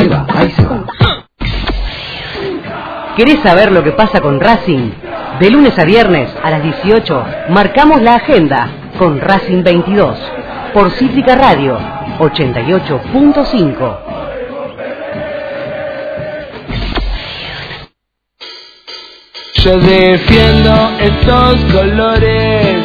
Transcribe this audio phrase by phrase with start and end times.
[0.00, 0.82] Ahí va, ahí se va.
[3.16, 4.92] ¿Querés saber lo que pasa con Racing?
[5.38, 8.68] De lunes a viernes a las 18 marcamos la agenda
[8.98, 10.18] con Racing 22
[10.72, 11.78] por Cítrica Radio
[12.18, 13.98] 88.5.
[19.56, 22.82] Yo defiendo estos colores,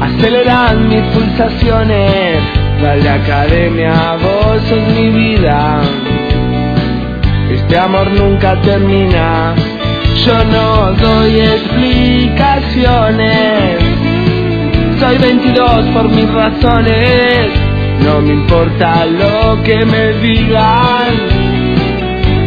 [0.00, 2.59] aceleran mis pulsaciones.
[2.80, 5.80] La academia, vos sos mi vida.
[7.50, 9.54] Este amor nunca termina.
[10.24, 13.78] Yo no doy explicaciones.
[14.98, 17.50] Soy 22 por mis razones.
[18.04, 21.12] No me importa lo que me digan.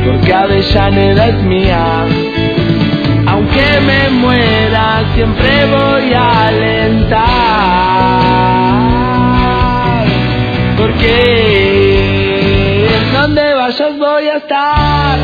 [0.06, 2.08] Porque Avellaneda es mía
[3.34, 7.43] aunque me muera, siempre voy a alentar.
[11.04, 15.20] Porque en donde vayas voy a estar.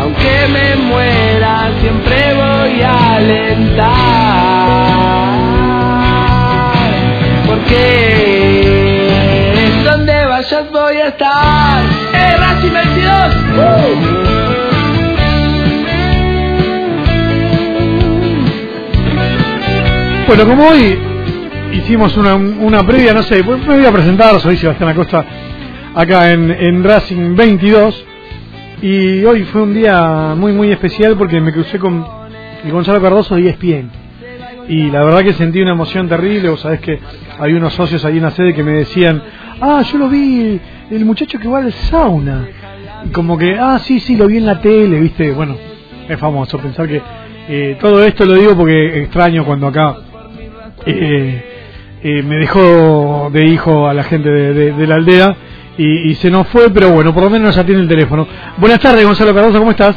[0.00, 3.88] Aunque me muera, siempre voy a alentar.
[7.48, 9.08] Porque
[9.66, 11.82] en donde vayas voy a estar.
[12.14, 13.34] ¡Eh, Racing 22!
[20.28, 21.09] Bueno, como hoy
[21.72, 25.24] hicimos una, una previa, no sé, me voy a presentar, soy Sebastián Acosta,
[25.94, 28.06] acá en, en Racing 22,
[28.82, 32.04] y hoy fue un día muy, muy especial porque me crucé con
[32.70, 33.90] Gonzalo Cardoso de ESPN.
[34.68, 36.98] Y la verdad que sentí una emoción terrible, vos sabés que
[37.38, 39.22] hay unos socios ahí en la sede que me decían,
[39.60, 40.60] ah, yo lo vi,
[40.90, 42.48] el muchacho que va al sauna.
[43.04, 45.56] Y como que, ah, sí, sí, lo vi en la tele, viste, bueno,
[46.08, 47.02] es famoso pensar que
[47.48, 49.96] eh, todo esto lo digo porque extraño cuando acá
[50.86, 51.49] eh,
[52.02, 55.36] eh, me dejó de hijo a la gente de, la aldea
[55.76, 58.26] y, se nos fue, pero bueno, por lo menos ya tiene el teléfono.
[58.58, 59.96] Buenas tardes, Gonzalo Cardoso, ¿cómo estás?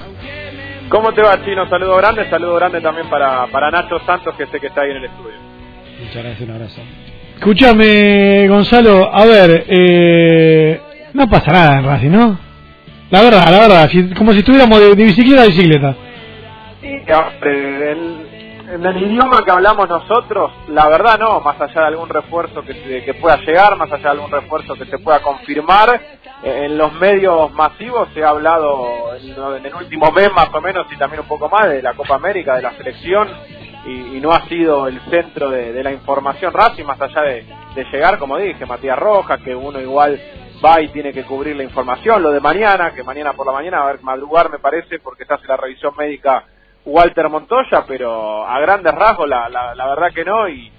[0.89, 1.67] ¿Cómo te va, Chino?
[1.67, 4.97] Saludo grande, saludo grande también para, para Nacho Santos, que sé que está ahí en
[4.97, 5.35] el estudio.
[6.00, 6.81] Muchas gracias, un abrazo.
[7.35, 10.79] Escúchame, Gonzalo, a ver, eh,
[11.13, 12.39] no pasa nada en Racing, ¿no?
[13.09, 15.95] La verdad, la verdad, como si estuviéramos de, bicicleta a bicicleta.
[16.81, 18.28] Sí, el,
[18.73, 23.03] en el idioma que hablamos nosotros, la verdad no, más allá de algún refuerzo que,
[23.06, 26.01] que pueda llegar, más allá de algún refuerzo que se pueda confirmar,
[26.44, 30.88] eh, en los medios masivos se ha hablado en, el último mes más o menos
[30.91, 33.29] y también un poco más de la Copa América, de la selección,
[33.85, 37.45] y, no ha sido el centro de, la información Racing, más allá de,
[37.91, 40.19] llegar, como dije, Matías Rojas, que uno igual
[40.66, 43.88] va y tiene que cubrir la información, lo de mañana, que mañana por la mañana
[43.88, 46.45] a que madrugar me parece, porque se hace la revisión médica
[46.85, 50.71] Walter Montoya, pero a grandes rasgos la, la, verdad que no y,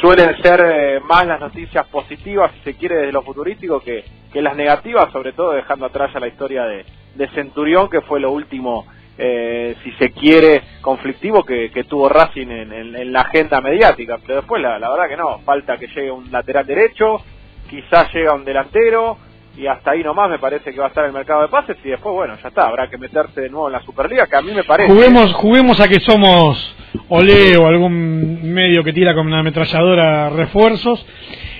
[0.00, 4.40] suelen ser eh, más las noticias positivas, si se quiere, desde lo futurístico que, que
[4.40, 6.84] las negativas, sobre todo dejando atrás ya la historia de,
[7.14, 8.86] de Centurión, que fue lo último,
[9.18, 14.18] eh, si se quiere, conflictivo que, que tuvo Racing en, en, la agenda mediática.
[14.24, 17.20] Pero después, la, la verdad que no, falta que llegue un lateral derecho,
[17.68, 19.18] quizás llega un delantero,
[19.56, 21.90] y hasta ahí nomás me parece que va a estar el mercado de pases y
[21.90, 24.52] después bueno ya está habrá que meterse de nuevo en la Superliga que a mí
[24.52, 24.92] me parece.
[24.92, 26.76] Juguemos juguemos a que somos
[27.08, 31.04] Olé o algún medio que tira con una ametralladora refuerzos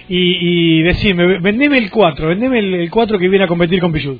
[0.08, 4.19] y, y decime vendeme el 4 vendeme el, 4 que viene a competir con Pichud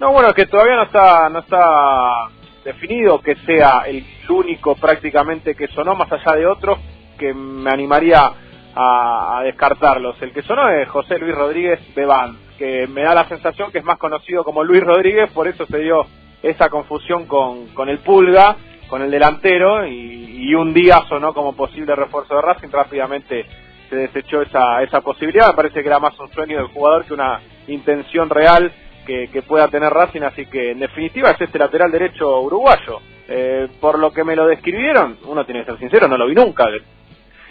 [0.00, 2.28] no bueno es que todavía no está no está
[2.64, 6.78] definido que sea el único prácticamente que sonó más allá de otros
[7.18, 8.32] que me animaría
[8.74, 10.20] a, a descartarlos.
[10.22, 13.84] El que sonó es José Luis Rodríguez Bebán que me da la sensación que es
[13.84, 16.06] más conocido como Luis Rodríguez, por eso se dio
[16.44, 18.54] esa confusión con, con el Pulga,
[18.86, 23.46] con el delantero, y, un día sonó como posible refuerzo de Racing, rápidamente
[23.90, 27.14] se desechó esa, esa posibilidad, me parece que era más un sueño del jugador que
[27.14, 28.70] una intención real
[29.06, 33.00] que, pueda tener Racing, así que en definitiva es este lateral derecho uruguayo.
[33.28, 36.34] Eh, por lo que me lo describieron, uno tiene que ser sincero, no lo vi
[36.34, 36.66] nunca,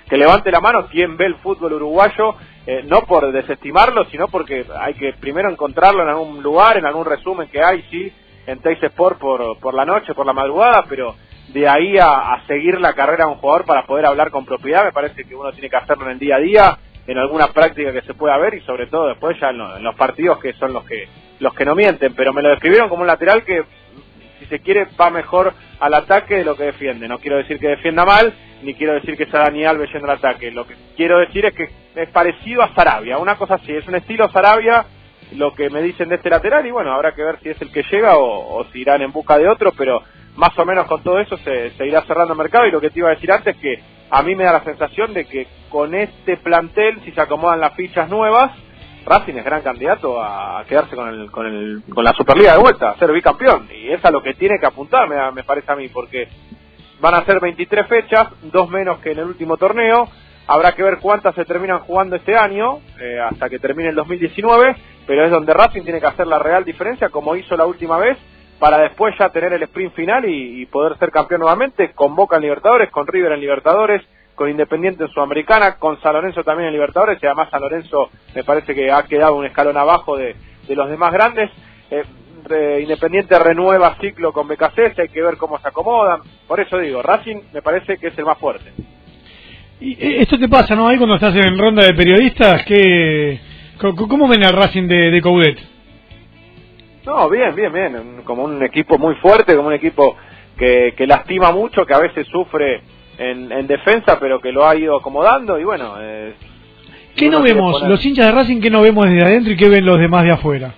[0.08, 2.36] que levante la mano quien ve el fútbol uruguayo,
[2.66, 7.06] eh, no por desestimarlo, sino porque hay que primero encontrarlo en algún lugar, en algún
[7.06, 8.12] resumen que hay, sí,
[8.46, 11.16] en Teis Sport por, por la noche, por la madrugada, pero
[11.54, 14.92] de ahí a, seguir la carrera de un jugador para poder hablar con propiedad, me
[14.92, 16.78] parece que uno tiene que hacerlo en el día a día,
[17.08, 20.40] en alguna práctica que se pueda ver y sobre todo después ya en los partidos
[20.40, 21.07] que son los que
[21.40, 23.64] los que no mienten, pero me lo describieron como un lateral que
[24.42, 27.08] si se quiere va mejor al ataque de lo que defiende.
[27.08, 28.34] No quiero decir que defienda mal,
[28.64, 30.50] ni quiero decir que sea Dani Alves yendo al ataque.
[30.50, 33.96] Lo que quiero decir es que es parecido a Sarabia, una cosa así, es un
[33.96, 34.86] estilo Sarabia
[35.36, 37.72] lo que me dicen de este lateral y bueno, habrá que ver si es el
[37.72, 40.02] que llega o, si irán en busca de otro, pero
[40.36, 43.00] más o menos con todo eso se, irá cerrando el mercado y lo que te
[43.00, 43.80] iba a decir antes es que
[44.10, 47.76] a mí me da la sensación de que con este plantel, si se acomodan las
[47.76, 48.52] fichas nuevas,
[49.06, 52.92] Racing es gran candidato a quedarse con, el, con, el, con la Superliga de vuelta,
[52.92, 53.68] a ser bicampeón.
[53.74, 56.27] Y es a lo que tiene que apuntar, me, me parece a mí, porque
[57.00, 60.07] van a ser 23 fechas, dos menos que en el último torneo.
[60.48, 64.75] Habrá que ver cuántas se terminan jugando este año, eh, hasta que termine el 2019,
[65.07, 68.18] pero es donde Racing tiene que hacer la real diferencia, como hizo la última vez,
[68.59, 72.36] para después ya tener el sprint final y, y poder ser campeón nuevamente, con Boca
[72.36, 74.01] en Libertadores, con River en Libertadores,
[74.42, 78.44] con Independiente en Sudamericana, con San Lorenzo también en Libertadores, y además San Lorenzo me
[78.44, 80.36] parece que ha quedado un escalón abajo de,
[80.68, 81.52] de los demás grandes.
[81.92, 82.04] Eh,
[82.46, 86.22] re, Independiente renueva ciclo con BKC, hay que ver cómo se acomodan.
[86.48, 88.72] Por eso digo, Racing me parece que es el más fuerte.
[89.80, 90.88] Y esto te pasa, ¿no?
[90.88, 93.40] Ahí cuando estás en ronda de periodistas, que
[93.78, 95.60] ¿cómo ven al Racing de, de Coudet?
[97.06, 98.22] No, bien, bien, bien.
[98.24, 100.18] Como un equipo muy fuerte, como un equipo
[100.58, 102.82] que, que lastima mucho, que a veces sufre
[103.21, 105.95] en, en, defensa, pero que lo ha ido acomodando y bueno.
[106.00, 106.33] Eh,
[107.15, 107.73] ¿Qué no vemos?
[107.73, 107.89] Poner...
[107.89, 110.31] Los hinchas de Racing, ¿qué no vemos desde adentro y qué ven los demás de
[110.31, 110.73] afuera?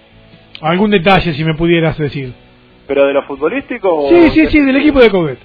[0.62, 2.34] ¿Algún detalle, si me pudieras decir?
[2.88, 4.10] ¿Pero de lo futbolístico?
[4.10, 5.40] Sí, sí, sí, del equipo de Covet.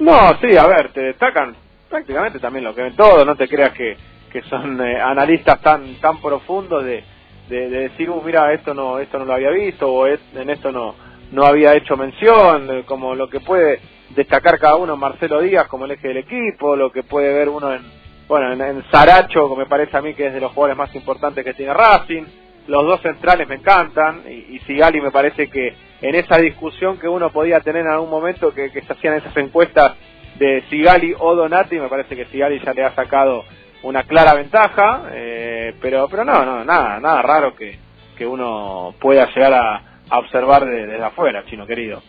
[0.00, 1.54] No, sí, a ver, te destacan
[1.88, 3.96] prácticamente también lo que ven todos, no te creas que,
[4.30, 7.02] que son eh, analistas tan tan profundos de,
[7.48, 10.50] de, de decir, uh, mira, esto no esto no lo había visto o es, en
[10.50, 10.94] esto no
[11.32, 13.80] no había hecho mención, como lo que puede
[14.10, 17.72] destacar cada uno Marcelo Díaz como el eje del equipo, lo que puede ver uno
[17.72, 17.82] en,
[18.28, 21.44] bueno, en, Saracho, que me parece a mí que es de los jugadores más importantes
[21.44, 22.24] que tiene Racing,
[22.66, 27.30] los dos centrales me encantan, y, Sigali me parece que en esa discusión que uno
[27.30, 29.94] podía tener en algún momento, que, se hacían esas encuestas
[30.38, 33.44] de Sigali o Donati, me parece que Sigali ya le ha sacado
[33.82, 37.78] una clara ventaja, eh, pero pero no, no, nada, nada raro que,
[38.18, 42.02] que uno pueda llegar a, observar de, desde afuera, chino querido.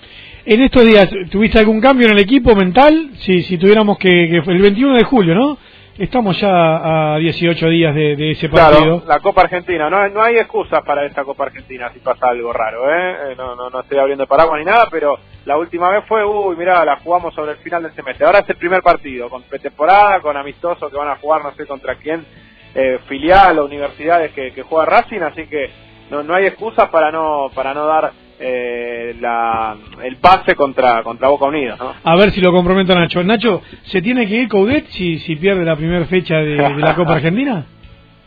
[0.46, 3.12] En estos días, ¿tuviste algún cambio en el equipo mental?
[3.20, 5.58] Si, si tuviéramos que, el 21 de julio, ¿no?
[5.98, 9.02] Estamos ya a 18 días de, de ese partido.
[9.02, 9.90] Claro, la Copa Argentina.
[9.90, 13.36] No, no hay excusas para esta Copa Argentina si pasa algo raro, ¿eh?
[13.36, 16.86] No, no, no estoy abriendo paraguas ni nada, pero la última vez fue, uy, mira,
[16.86, 18.26] la jugamos sobre el final del semestre.
[18.26, 21.66] Ahora es el primer partido, con pretemporada, con amistosos que van a jugar no sé
[21.66, 22.26] contra quién,
[22.74, 25.70] eh, filial o universidades que, que juega Racing, así que
[26.10, 31.28] no, no hay excusas para no, para no dar eh, la, el pase contra contra
[31.28, 31.80] Boca Unidos.
[31.80, 31.94] ¿no?
[32.04, 33.24] A ver si lo comprometo Nacho.
[33.24, 36.96] Nacho, ¿se tiene que ir Coudet si, si pierde la primera fecha de, de la
[36.96, 37.66] Copa Argentina?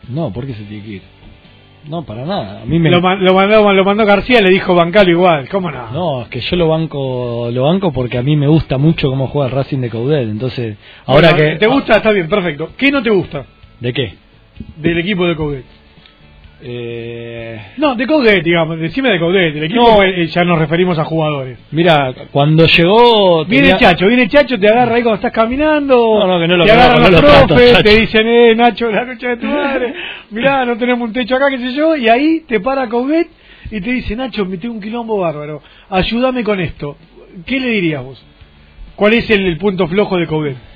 [0.08, 1.02] No, ¿por qué se tiene que ir?
[1.88, 2.62] No, para nada.
[2.62, 2.90] A mí me...
[2.90, 5.48] lo, lo, mandó, lo mandó García, le dijo bancalo igual.
[5.48, 5.90] ¿Cómo no?
[5.90, 9.26] No, es que yo lo banco lo banco porque a mí me gusta mucho cómo
[9.26, 10.28] juega el Racing de Coudet.
[10.28, 10.76] Entonces,
[11.06, 11.58] ahora bueno, que.
[11.58, 11.96] ¿Te gusta?
[11.96, 12.70] Está bien, perfecto.
[12.76, 13.46] ¿Qué no te gusta?
[13.80, 14.14] ¿De qué?
[14.76, 15.64] Del equipo de Coudet.
[16.64, 17.60] Eh...
[17.76, 21.04] No, de Coudet, digamos, decime de Coudet, el equipo no, eh, ya nos referimos a
[21.04, 21.58] jugadores.
[21.72, 23.44] Mira, cuando llegó...
[23.44, 23.78] Viene tenía...
[23.78, 26.70] Chacho, viene Chacho, te agarra ahí cuando estás caminando, no, no, que no lo te
[26.70, 29.94] agarran no, los profes, te dicen, eh, Nacho, la noche de tu madre,
[30.30, 33.28] mirá, no tenemos un techo acá, qué sé yo, y ahí te para Coudet
[33.70, 36.96] y te dice, Nacho, metí un quilombo bárbaro, ayúdame con esto.
[37.44, 38.24] ¿Qué le dirías vos?
[38.94, 40.71] ¿Cuál es el, el punto flojo de Coudet?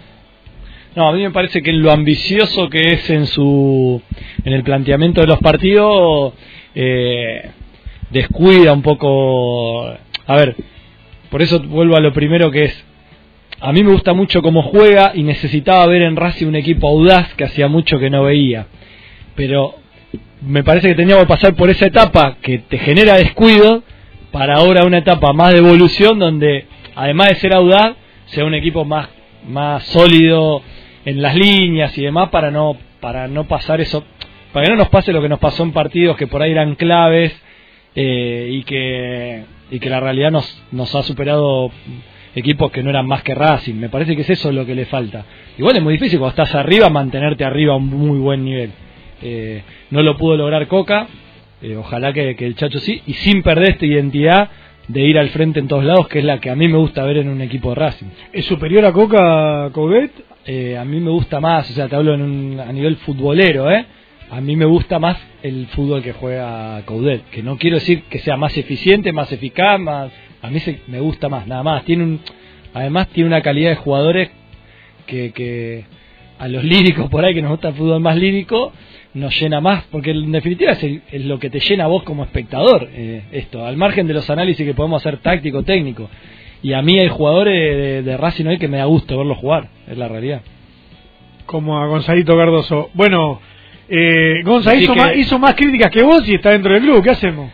[0.97, 4.01] No, a mí me parece que en lo ambicioso que es en su
[4.43, 6.33] en el planteamiento de los partidos
[6.75, 7.51] eh,
[8.09, 9.89] descuida un poco.
[9.89, 10.57] A ver,
[11.29, 12.85] por eso vuelvo a lo primero que es.
[13.61, 17.35] A mí me gusta mucho cómo juega y necesitaba ver en Racing un equipo audaz
[17.35, 18.67] que hacía mucho que no veía.
[19.35, 19.75] Pero
[20.41, 23.83] me parece que teníamos que pasar por esa etapa que te genera descuido
[24.33, 27.97] para ahora una etapa más de evolución donde además de ser audaz
[28.29, 29.11] sea un equipo más
[29.47, 30.63] más sólido
[31.07, 34.05] en las líneas y demás para no para no pasar eso
[34.53, 36.75] para que no nos pase lo que nos pasó en partidos que por ahí eran
[36.75, 37.35] claves
[37.95, 41.71] eh, y que y que la realidad nos nos ha superado
[42.35, 43.77] equipos que no eran más que Racing.
[43.77, 45.25] Me parece que es eso lo que le falta.
[45.57, 48.73] Igual es muy difícil cuando estás arriba mantenerte arriba a un muy buen nivel.
[49.23, 51.07] Eh, no lo pudo lograr Coca
[51.63, 54.51] eh, ojalá que, que el Chacho sí y sin perder esta identidad
[54.89, 57.05] de ir al frente en todos lados, que es la que a mí me gusta
[57.05, 58.07] ver en un equipo de Racing.
[58.33, 60.13] ¿Es superior a Coca Coudet?
[60.45, 63.71] Eh, a mí me gusta más, o sea, te hablo en un, a nivel futbolero,
[63.71, 63.85] ¿eh?
[64.31, 68.19] A mí me gusta más el fútbol que juega Coudet, que no quiero decir que
[68.21, 70.13] sea más eficiente, más eficaz, más,
[70.43, 71.85] a mí se, me gusta más, nada más.
[71.85, 72.21] Tiene un,
[72.75, 74.31] además tiene una calidad de jugadores
[75.07, 75.85] que, que
[76.39, 78.73] a los líricos por ahí que nos gusta el fútbol más lírico
[79.17, 82.03] nos llena más, porque en definitiva es, el, es lo que te llena a vos
[82.03, 86.11] como espectador, eh, esto, al margen de los análisis que podemos hacer táctico, técnico.
[86.63, 89.69] Y a mí hay jugadores de, de Racing hoy que me da gusto verlos jugar,
[89.89, 90.43] es la realidad.
[91.47, 92.91] Como a Gonzalito Cardoso.
[92.93, 93.41] Bueno,
[93.89, 95.01] eh, Gonza hizo, que...
[95.01, 97.51] más, hizo más críticas que vos y está dentro del club, ¿qué hacemos?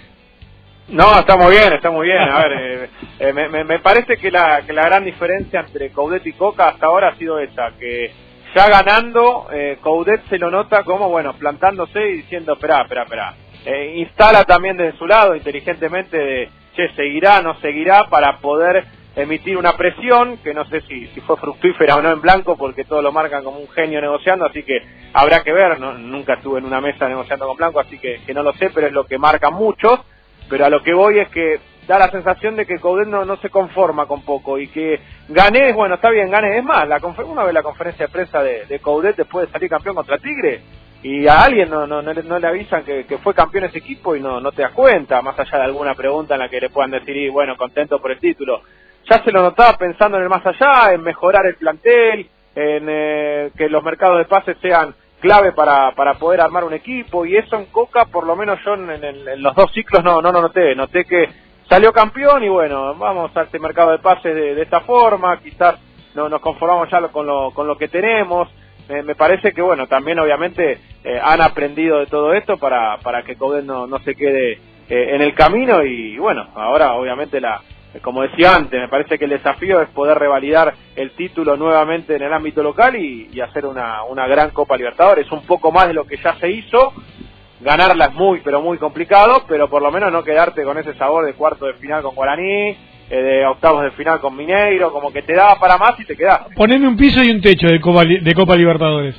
[0.89, 2.19] No, está muy bien, está muy bien.
[2.19, 2.89] A ver, eh,
[3.21, 6.87] eh, me, me, parece que la, que la gran diferencia entre Coudet y Coca hasta
[6.87, 8.11] ahora ha sido esa, que
[8.54, 13.35] ya ganando, eh, Coudet se lo nota como, bueno, plantándose y diciendo, espera, espera, espera.
[13.64, 19.56] Eh, instala también desde su lado, inteligentemente, de, che, seguirá, no seguirá, para poder emitir
[19.56, 23.12] una presión, que no sé si, fue fructífera o no en blanco, porque todos lo
[23.12, 24.82] marcan como un genio negociando, así que
[25.12, 28.35] habrá que ver, no, nunca estuve en una mesa negociando con blanco, así que, que
[28.35, 30.00] no lo sé, pero es lo que marca muchos,
[30.49, 33.37] pero a lo que voy es que da la sensación de que Coudet no, no
[33.37, 36.59] se conforma con poco y que gané, bueno, está bien, gané.
[36.59, 39.69] Es más, la una vez la conferencia de prensa de, de Coudet después de salir
[39.69, 40.62] campeón contra Tigre
[41.03, 44.21] y a alguien no, no, no, le avisan que, que, fue campeón ese equipo y
[44.21, 46.93] no, no te das cuenta, más allá de alguna pregunta en la que le puedan
[46.93, 48.62] decir, y bueno, contento por el título.
[49.11, 53.51] Ya se lo notaba pensando en el más allá, en mejorar el plantel, en eh,
[53.57, 57.57] que los mercados de pases sean clave para, para poder armar un equipo y eso
[57.57, 61.05] en Coca por lo menos yo en, los dos ciclos no, no lo noté, noté
[61.05, 61.29] que
[61.73, 65.76] salió campeón y bueno, vamos a este mercado de pases de, esta forma, quizás
[66.14, 68.47] no nos conformamos ya con lo, con lo que tenemos.
[68.91, 73.37] me parece que bueno, también obviamente eh, han aprendido de todo esto para, para que
[73.37, 77.62] Coudet no, no se quede eh, en el camino y bueno, ahora obviamente la,
[78.02, 82.23] como decía antes, me parece que el desafío es poder revalidar el título nuevamente en
[82.23, 85.95] el ámbito local y, y hacer una, una gran Copa Libertadores, un poco más de
[85.95, 86.93] lo que ya se hizo,
[87.62, 91.25] ganarla es muy, pero muy complicado, pero por lo menos no quedarte con ese sabor
[91.26, 92.76] de cuarto de final con Guaraní,
[93.11, 96.16] eh, de octavos de final con Mineiro, como que te daba para más y te
[96.16, 96.42] quedás.
[96.57, 99.14] Poneme un piso y un techo de Copa, de Copa Libertadores.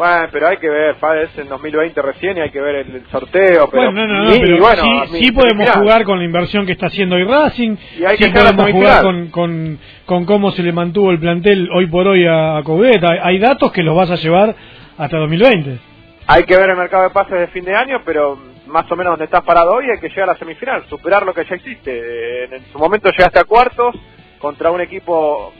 [0.00, 3.68] Bueno, pero hay que ver, es en 2020 recién y hay que ver el, sorteo.
[3.70, 7.16] Pero, bueno, no, no, no, bueno, sí, podemos jugar con la inversión que está haciendo
[7.16, 11.10] hoy Racing, y hay sí que podemos jugar con, con, con, cómo se le mantuvo
[11.10, 14.56] el plantel hoy por hoy a, a Hay, hay datos que los vas a llevar
[14.96, 15.89] hasta 2020.
[16.32, 19.14] Hay que ver el mercado de pases de fin de año, pero más o menos
[19.14, 22.44] donde estás parado hoy hay que llegar a la semifinal, superar lo que ya existe.
[22.44, 23.96] En, su momento llegaste a cuartos
[24.38, 25.52] contra un equipo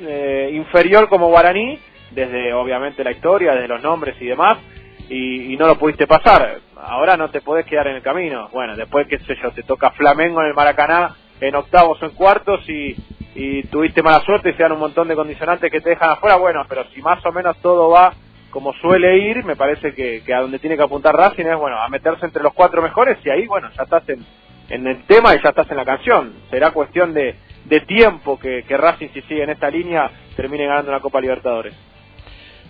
[0.00, 1.78] eh, inferior como Guaraní,
[2.12, 4.56] desde obviamente la historia, desde los nombres y demás,
[5.10, 6.58] y, no lo pudiste pasar.
[6.74, 8.48] Ahora no te podés quedar en el camino.
[8.50, 12.12] Bueno, después, qué sé yo, te toca Flamengo en el Maracaná en octavos o en
[12.12, 12.96] cuartos y,
[13.34, 16.36] y tuviste mala suerte y se dan un montón de condicionantes que te dejan afuera.
[16.36, 18.14] Bueno, pero si más o menos todo va
[18.58, 21.88] como suele ir, me parece que, a donde tiene que apuntar Racing es, bueno, a
[21.88, 24.18] meterse entre los cuatro mejores y ahí, bueno, ya estás en,
[24.68, 26.32] en el tema y ya estás en la canción.
[26.50, 27.36] Será cuestión de,
[27.66, 31.72] de tiempo que, que Racing, si sigue en esta línea, termine ganando la Copa Libertadores.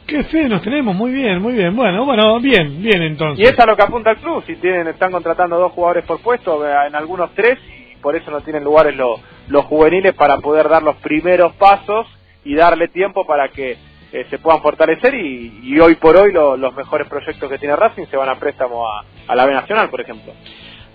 [0.06, 1.74] Qué fe nos tenemos, muy bien, muy bien.
[1.74, 3.42] Bueno, bueno, bien, bien entonces.
[3.42, 6.20] Y es a lo que apunta el club, si tienen, están contratando dos jugadores por
[6.20, 7.58] puesto, en algunos tres,
[7.90, 12.06] y por eso no tienen lugares los, los juveniles para poder dar los primeros pasos
[12.44, 13.78] y darle tiempo para que
[14.12, 18.16] eh, se puedan fortalecer y, hoy por hoy los mejores proyectos que tiene Racing se
[18.16, 20.32] van a préstamo a, la B Nacional, por ejemplo.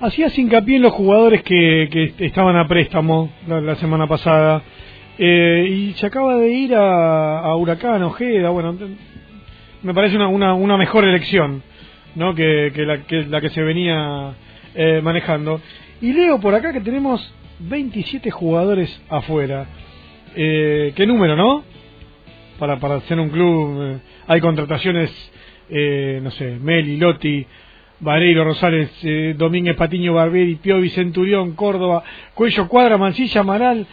[0.01, 4.63] Hacías hincapié en los jugadores que, que estaban a préstamo la, semana pasada
[5.17, 8.75] eh, y se acaba de ir a, Huracán, Ojeda, bueno,
[9.83, 11.61] me parece una, una, una mejor elección
[12.15, 12.33] ¿no?
[12.33, 14.33] que, que, la, que la que se venía
[14.75, 15.61] eh, manejando.
[16.01, 19.67] Y leo por acá que tenemos 27 jugadores afuera.
[20.35, 21.63] Eh, ¿Qué número, no?
[22.59, 23.81] Para, para hacer un club.
[23.81, 25.11] Eh, hay contrataciones,
[25.69, 27.45] eh, no sé, Meli, Lotti,
[27.99, 33.87] Vareiro, Rosales, eh, Domínguez, Patiño, Barberi, Piovi, Centurión, Córdoba, Cuello, Cuadra, Mancilla, Amaral.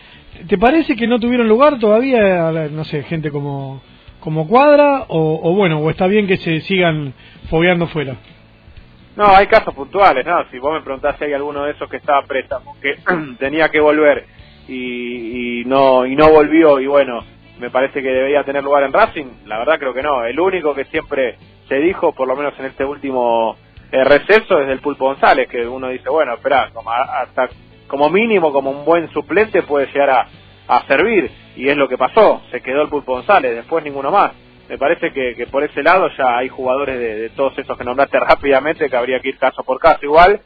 [0.49, 3.83] ¿Te parece que no tuvieron lugar todavía, no sé, gente como,
[4.21, 5.05] como Cuadra?
[5.09, 7.13] O, o bueno, o está bien que se sigan
[7.49, 8.17] fogueando fuera?
[9.17, 10.49] No, hay casos puntuales, ¿no?
[10.51, 12.97] Si vos me preguntás si hay alguno de esos que estaba préstamo, que
[13.39, 14.25] tenía que volver
[14.69, 17.23] y, y, no y no volvió y bueno,
[17.61, 20.25] me parece que debería tener lugar en Racing, la verdad creo que no.
[20.25, 21.37] El único que siempre
[21.69, 23.57] se dijo, por lo menos en este último
[23.93, 27.49] eh, receso, es del Pulpo González, que uno dice, bueno, espera, como, hasta
[27.87, 32.43] como mínimo, como un buen suplente puede llegar a, servir, y es lo que pasó,
[32.53, 34.33] se quedó el Pulpo González, después ninguno más.
[34.69, 38.89] Me parece que, por ese lado ya hay jugadores de, todos esos que nombraste rápidamente
[38.89, 40.41] que habría que ir caso por caso igual,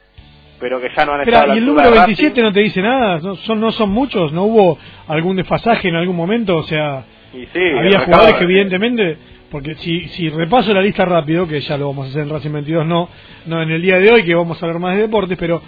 [0.65, 1.55] pero que ya no han estado.
[1.55, 3.19] ¿Y el número 27 no te dice nada?
[3.19, 4.33] ¿No son, ¿No son muchos?
[4.33, 4.79] ¿No hubo
[5.09, 6.57] algún desfasaje en algún momento?
[6.57, 7.05] O sea,
[7.35, 9.19] había jugadores que evidentemente,
[9.51, 12.53] porque si, si repaso la lista rápido, que ya lo vamos a hacer en Racing
[12.53, 13.11] 22, no,
[13.45, 15.61] no en el día de hoy, que vamos a hablar más de deportes, pero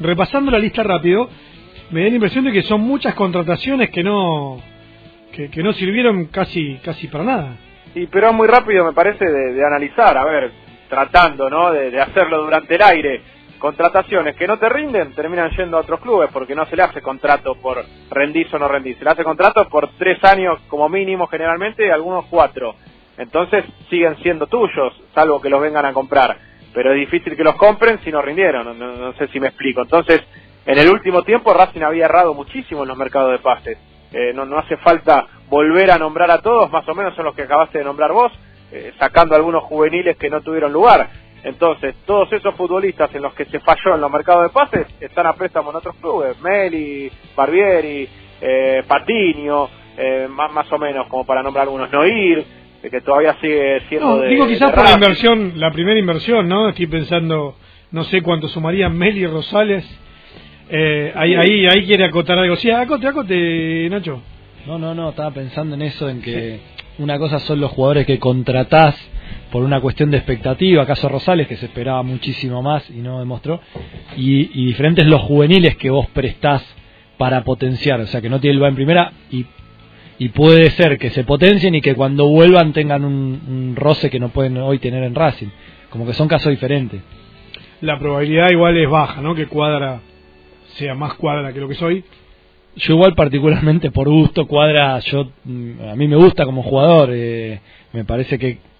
[0.00, 1.30] repasando la lista rápido,
[1.92, 4.60] me da la impresión de que son muchas contrataciones que no
[5.30, 7.56] que, que no sirvieron casi casi para nada.
[7.94, 10.50] Sí, pero muy rápido me parece de, analizar, a ver,
[10.88, 11.70] tratando, ¿no?
[11.70, 13.22] de hacerlo durante el aire
[13.62, 17.00] contrataciones que no te rinden terminan yendo a otros clubes porque no se le hace
[17.00, 21.28] contrato por rendirse o no rendir, se le hace contrato por tres años como mínimo
[21.28, 22.74] generalmente y algunos cuatro.
[23.16, 26.36] Entonces siguen siendo tuyos, salvo que los vengan a comprar.
[26.74, 29.82] Pero es difícil que los compren si no rindieron, no, sé si me explico.
[29.82, 30.22] Entonces
[30.66, 33.78] en el último tiempo Racing había errado muchísimo en los mercados de pases.
[34.12, 37.34] Eh, no, no hace falta volver a nombrar a todos, más o menos son los
[37.36, 38.32] que acabaste de nombrar vos,
[38.72, 41.08] eh, sacando algunos juveniles que no tuvieron lugar.
[41.44, 45.26] Entonces, todos esos futbolistas en los que se falló en los mercados de pases están
[45.26, 46.40] a préstamo en otros clubes.
[46.40, 48.08] Meli, Barbieri,
[48.40, 51.90] eh, Patiño, eh, más, más o menos, como para nombrar algunos.
[51.90, 52.44] Noir,
[52.82, 55.98] eh, que todavía sigue siendo No, de digo quizás de por la inversión, la primera
[55.98, 56.68] inversión, ¿no?
[56.68, 57.56] Estoy pensando,
[57.90, 59.84] no sé cuánto sumarían Meli y Rosales.
[60.70, 62.56] Eh, ahí, ahí, ahí quiere acotar algo.
[62.56, 64.22] Sí, acote, acote, Nacho.
[64.66, 66.60] No, no, no, estaba pensando en eso, en que
[66.98, 68.96] una cosa son los jugadores que contratás
[69.52, 73.60] por una cuestión de expectativa, caso Rosales, que se esperaba muchísimo más y no demostró,
[74.16, 76.64] y, y diferentes los juveniles que vos prestás
[77.18, 79.44] para potenciar, o sea, que no tiene lugar en primera y,
[80.18, 84.18] y puede ser que se potencien y que cuando vuelvan tengan un, un roce que
[84.18, 85.48] no pueden hoy tener en Racing,
[85.90, 87.02] como que son casos diferentes.
[87.82, 89.34] La probabilidad igual es baja, ¿no?
[89.34, 90.00] Que cuadra
[90.76, 92.04] sea más cuadra que lo que soy.
[92.76, 97.60] Yo igual particularmente por gusto cuadra, yo mm, a mí me gusta como jugador, eh,
[97.92, 98.71] me parece que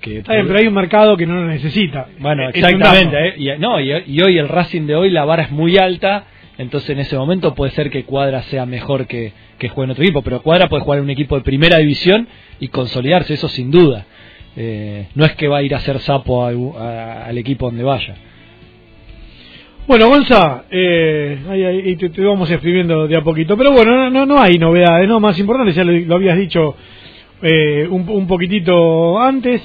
[0.00, 2.06] que Está bien, pero hay un mercado que no lo necesita.
[2.18, 2.58] Bueno, dato.
[2.58, 3.28] exactamente.
[3.28, 3.34] ¿eh?
[3.38, 6.24] Y, no, y, y hoy el Racing de hoy la vara es muy alta,
[6.56, 10.04] entonces en ese momento puede ser que Cuadra sea mejor que, que juegue en otro
[10.04, 12.28] equipo, pero Cuadra puede jugar en un equipo de primera división
[12.60, 14.06] y consolidarse, eso sin duda.
[14.56, 17.84] Eh, no es que va a ir a hacer sapo a- a- al equipo donde
[17.84, 18.14] vaya.
[19.86, 23.56] Bueno, Gonza, eh, ahí, ahí te, te vamos escribiendo de a poquito.
[23.56, 25.18] Pero bueno, no, no, no hay novedades, ¿no?
[25.18, 26.76] Más importante, ya lo, lo habías dicho
[27.40, 29.62] eh, un, un poquitito antes.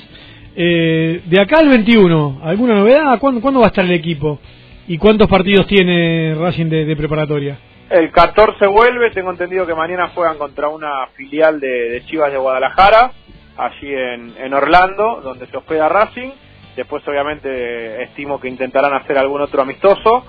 [0.56, 3.20] Eh, de acá al 21, ¿alguna novedad?
[3.20, 4.40] ¿Cuándo, ¿Cuándo va a estar el equipo?
[4.88, 7.58] ¿Y cuántos partidos tiene Racing de, de preparatoria?
[7.90, 12.38] El 14 vuelve, tengo entendido que mañana juegan contra una filial de, de Chivas de
[12.38, 13.12] Guadalajara,
[13.58, 16.32] allí en, en Orlando, donde se hospeda Racing.
[16.76, 20.26] Después, obviamente, estimo que intentarán hacer algún otro amistoso.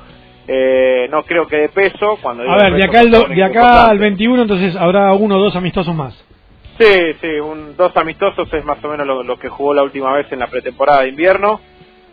[0.47, 2.19] Eh, no creo que de peso.
[2.21, 4.01] Cuando A ver, de acá, son de acá al importantes.
[4.01, 6.23] 21 entonces habrá uno o dos amistosos más.
[6.79, 10.13] Sí, sí, un, dos amistosos es más o menos lo, lo que jugó la última
[10.13, 11.61] vez en la pretemporada de invierno.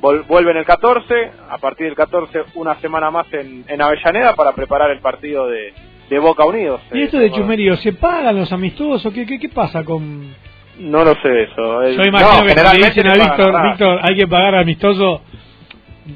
[0.02, 4.52] Vol- vuelven el 14, a partir del 14 una semana más en, en Avellaneda para
[4.54, 5.74] preparar el partido de,
[6.10, 6.82] de Boca Unidos.
[6.92, 9.12] ¿Y Eh, esto de tengo- Chumerío, se pagan los amistosos?
[9.14, 10.34] ¿Qué, qué, qué pasa con...?
[10.80, 11.84] No lo sé eso.
[11.84, 13.64] Eh, Yo imagino no, que le generalmente dicen a pagan Víctor.
[13.70, 15.22] Víctor, hay que pagar amistoso,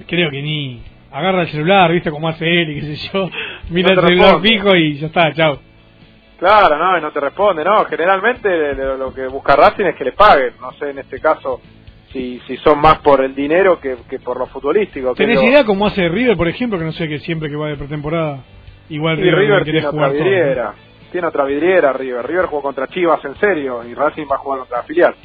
[0.07, 0.81] creo que ni
[1.11, 3.29] agarra el celular, viste cómo hace él y qué sé yo,
[3.69, 5.59] mira No el celular fijo y ya está, chao.
[6.39, 7.85] Claro, no, y no te responde, no.
[7.85, 10.53] Generalmente lo, que busca Racing es que le paguen.
[10.59, 11.61] No sé en este caso
[12.11, 15.13] si, si son más por el dinero que, que por lo futbolístico.
[15.15, 17.69] ¿Tenés lo- idea cómo hace River, por ejemplo, que no sé que siempre que va
[17.69, 18.39] de pretemporada,
[18.89, 20.25] igual Y River, River tiene otra jugar todo, ¿no?
[20.25, 20.73] vidriera.
[21.11, 22.27] Tiene otra vidriera River.
[22.27, 25.15] River jugó contra Chivas en serio y Racing va a jugar contra la filial.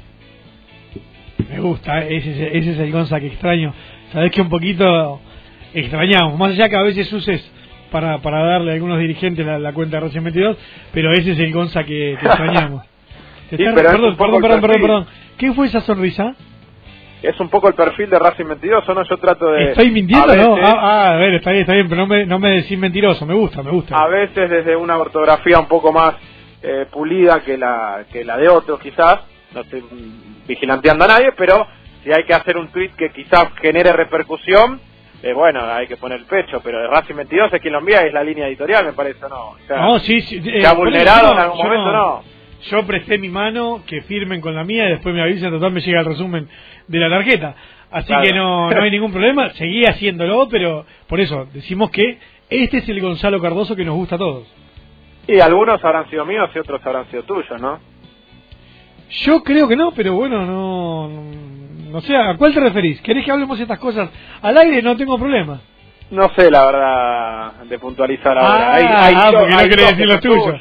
[1.48, 3.74] Me gusta, eh, ese, es- ese es el Gonza que extraño.
[4.12, 5.20] Sabés que un poquito
[5.74, 7.49] extrañamos, más allá que a veces uses
[7.90, 10.56] para, para darle a algunos dirigentes la, la cuenta de Racing 22,
[10.92, 12.84] pero ese es el Gonza que, que extrañamos.
[13.50, 14.80] Sí, perdón, perdón, perdón, perdón, perfil.
[14.82, 15.06] perdón.
[15.36, 16.34] ¿Qué fue esa sonrisa?
[17.22, 19.02] Es un poco el perfil de Racing 22, ¿o no?
[19.04, 19.64] Yo trato de...
[19.64, 20.54] ¿Estoy mintiendo no?
[20.54, 22.78] veces- Ah, ah, a ver, está bien, está bien, pero no me, no me decís
[22.78, 24.00] mentiroso, me gusta, me gusta.
[24.00, 26.14] a veces desde una ortografía un poco más
[26.62, 29.20] eh, pulida que la que la de otros quizás
[29.54, 29.82] no estoy
[30.46, 31.66] vigilanteando a nadie pero
[32.04, 34.78] si hay que hacer un tweet que quizás genere repercusión
[35.22, 38.02] eh, bueno hay que poner el pecho pero de Racing 22 es quien lo envía
[38.04, 40.36] y es la línea editorial me parece ¿o no O sea, No, sí, sí.
[40.44, 42.22] eh, se ha vulnerado en algún momento no
[42.70, 45.80] Yo presté mi mano, que firmen con la mía y después me avisan, total me
[45.80, 46.46] llega el resumen
[46.88, 47.54] de la tarjeta.
[47.90, 48.22] Así Claro.
[48.22, 52.18] que no, no hay ningún problema, seguí haciéndolo, pero por eso decimos que
[52.50, 54.46] este es el Gonzalo Cardoso que nos gusta a todos.
[55.26, 57.78] y algunos habrán sido míos y otros habrán sido tuyos ¿no?
[59.24, 61.08] Yo creo que no, pero bueno, no,
[61.90, 63.00] no, no sé, ¿a cuál te referís?
[63.02, 64.08] ¿Querés que hablemos estas cosas
[64.42, 64.82] al aire?
[64.82, 65.60] No tengo problema.
[66.10, 69.88] no sé la verdad de puntualizar Ah, ahora Hay- hay ah, dos- porque no querés
[69.90, 70.60] decir los tuyos.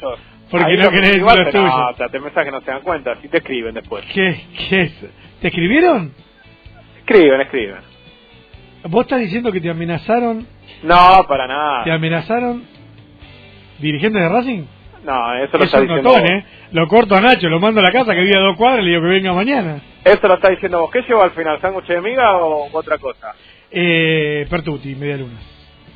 [0.51, 1.65] Porque Hay no querés decir los pero tuyos.
[1.77, 4.81] no, sea, te pensás que no se dan cuenta si te escriben después ¿Qué, qué
[4.81, 4.93] es?
[5.41, 6.13] ¿Te escribieron?
[6.99, 7.77] escriben escriben
[8.85, 10.47] ¿Vos estás diciendo que te amenazaron,
[10.83, 12.63] no para nada te amenazaron
[13.79, 14.63] dirigentes de Racing?
[15.03, 16.25] No, eso lo Es está diciendo notón.
[16.25, 16.45] ¿eh?
[16.71, 18.85] Lo corto a Nacho, lo mando a la casa que vive a dos cuadras y
[18.85, 19.81] le digo que venga mañana.
[20.03, 20.91] Eso lo está diciendo vos.
[20.91, 21.59] ¿Qué llevó al final?
[21.61, 23.33] ¿Sándwich de miga o otra cosa?
[23.71, 25.39] Eh, Pertuti, media luna.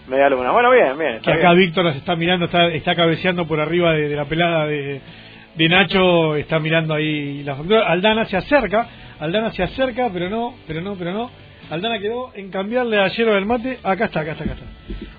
[0.07, 0.51] Media luna.
[0.51, 1.19] Bueno, bien, bien.
[1.21, 1.67] Que acá bien.
[1.67, 5.01] Víctor las está mirando, está, está cabeceando por arriba de, de la pelada de,
[5.55, 7.87] de Nacho, está mirando ahí la factura.
[7.87, 8.87] Aldana se acerca,
[9.19, 11.31] Aldana se acerca, pero no, pero no, pero no.
[11.69, 13.79] Aldana quedó en cambiarle a hierba del mate.
[13.83, 14.65] Acá está, acá está, acá está.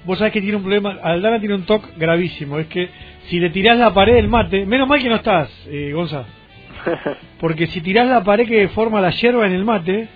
[0.04, 0.98] Vos sabés que tiene un problema.
[1.02, 2.58] Aldana tiene un toque gravísimo.
[2.58, 2.88] Es que
[3.28, 6.24] si le tirás la pared del mate, menos mal que no estás, eh, Gonza.
[7.40, 10.08] Porque si tirás la pared que forma la hierba en el mate,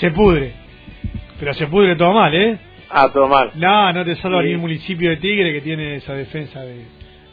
[0.00, 0.52] se pudre.
[1.38, 2.58] Pero se pudre todo mal, ¿eh?
[2.90, 3.50] Ah, todo mal.
[3.56, 4.46] No, no te salva Sí.
[4.46, 6.84] ni el municipio de Tigre que tiene esa defensa de,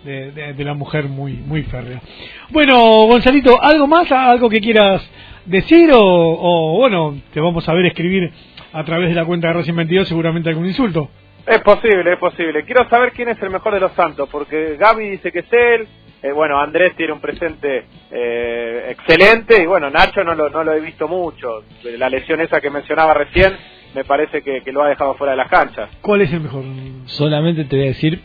[0.04, 2.02] de, de- de la mujer muy muy férrea.
[2.50, 4.12] Bueno, Gonzalito, ¿algo más?
[4.12, 5.08] ¿Algo que quieras
[5.46, 5.92] decir?
[5.94, 8.32] O, o, bueno, te vamos a ver escribir
[8.74, 11.10] a través de la cuenta de Racing 22 seguramente algún insulto.
[11.48, 12.64] Es posible, es posible.
[12.66, 15.88] Quiero saber quién es el mejor de los Santos, porque Gaby dice que es él.
[16.24, 20.74] eh, bueno, Andrés tiene un presente eh, excelente y bueno, Nacho no lo, no lo
[20.74, 21.64] he visto mucho.
[21.98, 23.54] La lesión esa que mencionaba recién
[23.96, 25.90] me parece que, que lo ha dejado fuera de las canchas.
[26.02, 26.64] ¿Cuál es el mejor?
[27.06, 28.22] Solamente te voy a decir,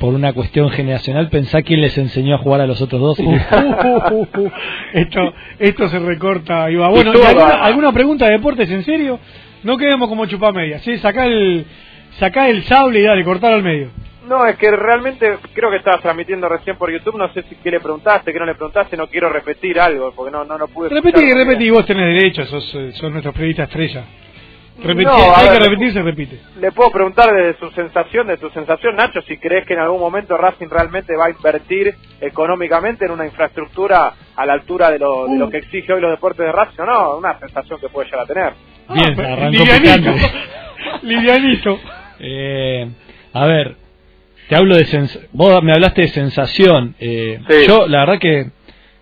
[0.00, 3.20] por una cuestión generacional, pensá quién les enseñó a jugar a los otros dos.
[3.20, 4.50] y- Uh, uh, uh,
[4.92, 6.88] esto, esto se recorta, Iba.
[6.88, 9.18] Bueno, Y ¿y todo, alguna, alguna pregunta de deportes en serio?
[9.62, 10.98] No quedemos como chupamedia, ¿sí?
[10.98, 11.64] Sacá el,
[12.18, 13.90] sacá el sable y dale, cortar al medio.
[14.28, 17.70] No, es que realmente creo que estabas transmitiendo recién por YouTube, no sé si qué
[17.70, 20.88] le preguntaste, qué no le preguntaste, no quiero repetir algo, porque no, no lo pude
[20.88, 24.04] Repetí, repetí, vos tenés derecho, sos, eh, sos nuestro periodista estrella.
[24.82, 26.40] Repetí, No, a hay que repetir, se repite.
[26.60, 30.00] Le puedo preguntar desde su sensación, de tu sensación, Nacho, si crees que en algún
[30.00, 35.28] momento Racing realmente va a invertir económicamente en una infraestructura a la altura de lo,
[35.28, 38.06] de lo que exige hoy los deportes de Racing, o no, una sensación que puede
[38.10, 38.52] llegar a tener.
[38.92, 40.10] Bien, Ah, livianito.
[42.20, 42.86] Eh,
[43.32, 43.76] a ver,
[44.48, 46.94] te hablo de sens vos me hablaste de sensación.
[47.00, 47.54] eh, Sí.
[47.66, 48.46] Yo la verdad que,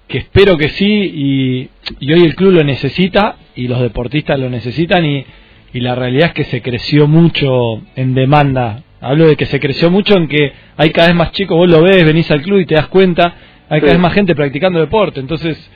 [0.09, 1.69] que espero que sí y,
[2.01, 5.25] y hoy el club lo necesita y los deportistas lo necesitan y,
[5.73, 8.83] y la realidad es que se creció mucho en demanda.
[9.01, 11.83] Hablo de que se creció mucho en que hay cada vez más chicos, vos lo
[11.83, 13.35] ves, venís al club y te das cuenta,
[13.69, 15.21] hay cada vez más gente practicando deporte.
[15.21, 15.71] Entonces,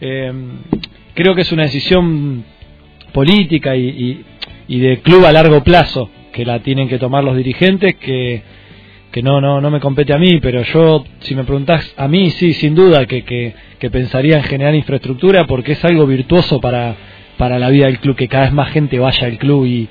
[0.00, 0.32] eh,
[1.14, 2.44] creo que es una decisión
[3.12, 4.24] política y, y,
[4.68, 8.42] y de club a largo plazo que la tienen que tomar los dirigentes que,
[9.10, 12.30] que no, no, no me compete a mí, pero yo, si me preguntás a mí,
[12.30, 16.94] sí, sin duda que, que, que pensaría en generar infraestructura porque es algo virtuoso para,
[17.38, 19.88] para la vida del club, que cada vez más gente vaya al club y,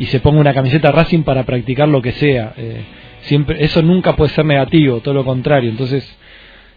[0.00, 2.54] y se ponga una camiseta Racing para practicar lo que sea.
[2.56, 2.80] Eh,
[3.20, 6.04] siempre Eso nunca puede ser negativo, todo lo contrario, entonces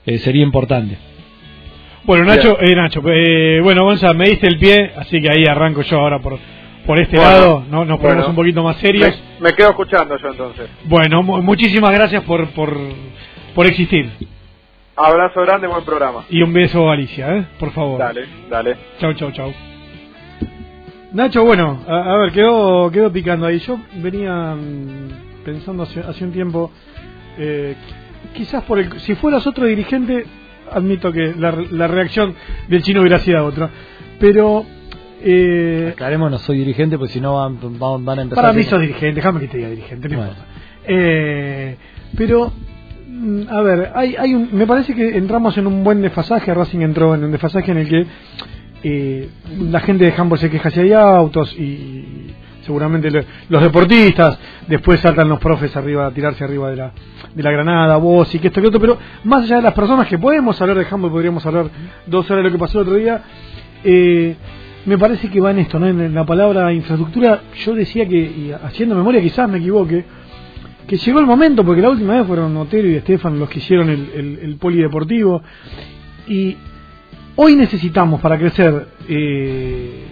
[0.05, 0.95] eh, sería importante.
[2.03, 5.81] Bueno, Nacho, eh, Nacho, eh, bueno, Gonza, me diste el pie, así que ahí arranco
[5.81, 6.37] yo ahora por,
[6.87, 7.85] por este Bueno, lado, ¿no?
[7.85, 8.29] nos ponemos bueno.
[8.29, 9.21] un poquito más serios.
[9.39, 10.69] Me, me quedo escuchando yo entonces.
[10.85, 12.75] Bueno, mu- muchísimas gracias por, por,
[13.53, 14.09] por existir.
[14.95, 16.23] Abrazo grande, buen programa.
[16.29, 17.45] Y un beso, Alicia, ¿eh?
[17.59, 17.99] por favor.
[17.99, 18.75] Dale, dale.
[18.99, 19.53] Chau, chau, chau.
[21.13, 23.59] Nacho, bueno, a, a ver, quedó, quedó picando ahí.
[23.59, 26.71] Yo venía mm, pensando hace, hace un tiempo,
[27.37, 27.75] eh,
[28.33, 30.25] quizás por el, si fueras otro dirigente,
[30.71, 32.33] admito que la, la reacción
[32.67, 33.69] del chino hubiera sido otra.
[34.19, 34.65] Pero
[35.23, 38.63] eh, Aclaremos, no soy dirigente, porque si no van, van, van a empezar para mí
[38.63, 40.31] sos dirigente, déjame que te diga dirigente, no Bueno.
[40.31, 40.51] importa.
[40.87, 41.75] Eh,
[42.17, 42.53] pero,
[43.07, 46.79] mm, a ver, hay, hay un, me parece que entramos en un buen desfasaje, Racing
[46.81, 48.05] entró en un desfasaje en el que
[48.83, 52.27] eh, la gente de Hamburg se queja si hay autos y
[52.61, 56.91] seguramente lo- los deportistas, después saltan los profes arriba a tirarse arriba de la,
[57.33, 60.07] de la granada, vos y que esto que otro, pero más allá de las personas
[60.07, 61.69] que podemos hablar de Hamburg, podríamos hablar
[62.05, 63.21] dos horas de lo que pasó el otro día,
[63.83, 64.35] eh,
[64.87, 65.87] me parece que va en esto, ¿no?
[65.87, 70.05] En la palabra infraestructura, yo decía que, y haciendo memoria quizás me equivoque,
[70.87, 73.89] que llegó el momento, porque la última vez fueron Otero y Estefan los que hicieron
[73.89, 75.43] el, el- polideportivo,
[76.27, 76.55] y
[77.35, 80.03] hoy necesitamos para crecer eh,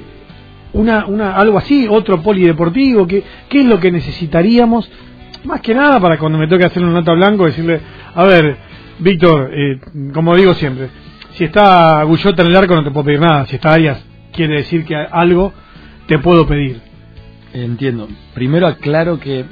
[0.74, 4.92] una, una, algo así, otro polideportivo, ¿qué, ¿qué es lo que necesitaríamos?
[5.46, 7.80] Más que nada para cuando me toque hacer un nota blanco, decirle,
[8.14, 8.58] a ver,
[9.00, 9.80] Víctor, eh,
[10.14, 10.90] como digo siempre,
[11.36, 14.04] si está Gullota en el arco no te puedo pedir nada, si está Arias
[14.36, 15.54] quiere decir que algo
[16.08, 16.82] te puedo pedir.
[17.54, 18.08] Entiendo.
[18.34, 19.46] Primero aclaro que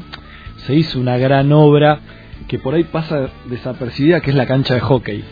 [0.66, 2.00] se hizo una gran obra
[2.48, 5.24] que por ahí pasa desapercibida, que es la cancha de hockey.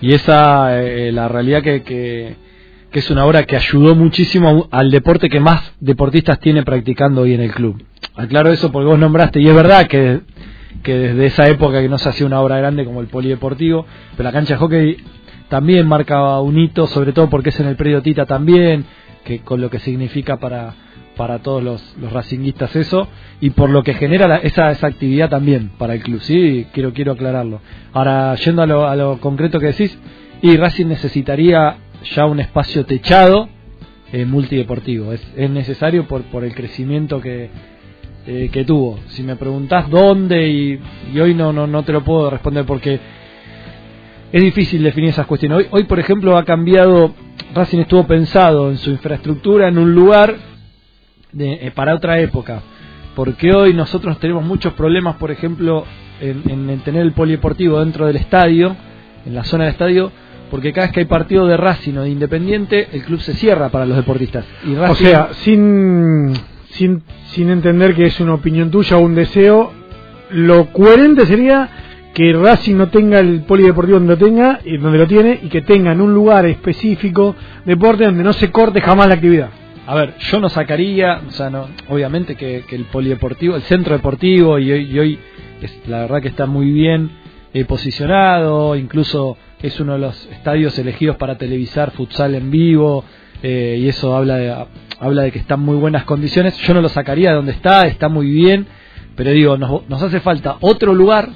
[0.00, 2.36] Y esa, eh, la realidad que, que,
[2.92, 7.42] es una obra que ayudó muchísimo al deporte que más deportistas tiene practicando hoy en
[7.42, 7.82] el club.
[8.16, 10.20] Aclaro eso porque vos nombraste, y es verdad que,
[10.82, 14.24] que desde esa época que no se hacía una obra grande como el polideportivo, pero
[14.24, 14.96] la cancha de hockey
[15.48, 18.84] también marca un hito, sobre todo porque es en el predio Tita también,
[19.24, 20.74] que con lo que significa para,
[21.16, 23.08] para todos los, los racinguistas eso,
[23.40, 26.92] y por lo que genera la- esa, esa actividad también para el club, sí, quiero,
[26.92, 27.60] quiero aclararlo.
[27.92, 29.98] Ahora, yendo a lo, a lo concreto que decís,
[30.42, 31.76] y Racing necesitaría
[32.14, 33.48] ya un espacio techado
[34.12, 37.50] eh, multideportivo, es, es necesario por, por el crecimiento que,
[38.26, 38.98] eh, que tuvo.
[39.08, 40.80] Si me preguntás dónde, y,
[41.12, 43.00] y hoy no, no, no te lo puedo responder porque
[44.32, 45.58] es difícil definir esas cuestiones.
[45.58, 47.14] Hoy, hoy, por ejemplo, ha cambiado,
[47.54, 50.36] Racing estuvo pensado en su infraestructura en un lugar
[51.32, 52.62] de- eh, para otra época.
[53.14, 55.84] Porque hoy nosotros tenemos muchos problemas, por ejemplo,
[56.20, 58.76] en, en- en tener el polideportivo dentro del estadio,
[59.26, 60.12] en la zona del estadio,
[60.50, 63.68] porque cada vez que hay partido de Racing o de Independiente, el club se cierra
[63.70, 64.44] para los deportistas.
[64.64, 66.32] Y O Racing, sea, sin,
[66.70, 69.72] sin, sin entender que es una opinión tuya o un deseo,
[70.30, 71.68] lo coherente sería
[72.14, 75.62] que Racing no tenga el polideportivo donde lo tenga, y donde lo tiene, y que
[75.62, 79.50] tenga en un lugar específico deporte donde no se corte jamás la actividad.
[79.86, 83.94] A ver, yo no sacaría, o sea, no, obviamente que, que el polideportivo, el centro
[83.94, 85.18] deportivo, y y hoy
[85.62, 87.10] es, la verdad que está muy bien
[87.54, 93.04] eh, posicionado, incluso es uno de los estadios elegidos para televisar futsal en vivo,
[93.42, 94.54] eh, y eso habla de,
[95.00, 96.56] habla de que está en muy buenas condiciones.
[96.58, 98.66] Yo no lo sacaría de donde está, está muy bien,
[99.16, 101.30] pero digo, nos, nos hace falta otro lugar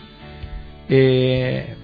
[0.94, 1.74] eh,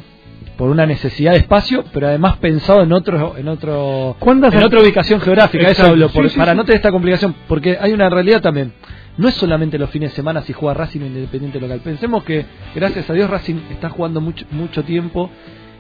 [0.59, 5.19] por una necesidad de espacio, pero además pensado en otro, en otro, en otra ubicación
[5.21, 5.71] geográfica.
[5.71, 8.75] Eso hablo, por, para no tener esta complicación, porque hay una realidad también.
[9.17, 11.81] No es solamente los fines de semana si juega Racing Independiente local.
[11.83, 12.45] Pensemos que,
[12.75, 15.31] gracias a Dios, Racing está jugando mucho, mucho tiempo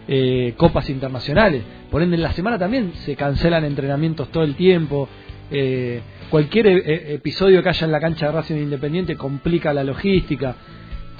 [0.08, 1.62] eh, copas internacionales.
[1.90, 5.06] Por ende, en la semana también se cancelan entrenamientos todo el tiempo.
[5.50, 10.56] Eh, cualquier e, episodio que haya en la cancha de Racing Independiente complica la logística.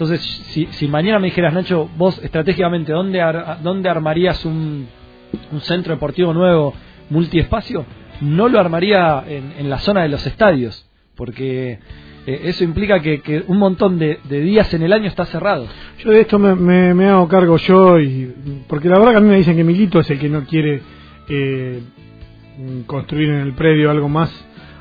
[0.00, 0.20] Entonces,
[0.70, 3.20] si, mañana me dijeras, Nacho, vos estratégicamente, ¿dónde,
[3.64, 4.86] dónde armarías un,
[5.50, 6.72] un centro deportivo nuevo
[7.10, 7.84] multiespacio?
[8.20, 11.80] No lo armaría en, en la zona de los estadios, porque
[12.28, 15.66] eh, eso implica que, que, un montón de, días en el año está cerrado.
[15.98, 18.32] Yo de esto me, me, me, hago cargo yo, y
[18.68, 20.80] porque la verdad que a mí me dicen que Milito es el que no quiere
[21.28, 21.80] eh,
[22.86, 24.30] construir en el predio algo más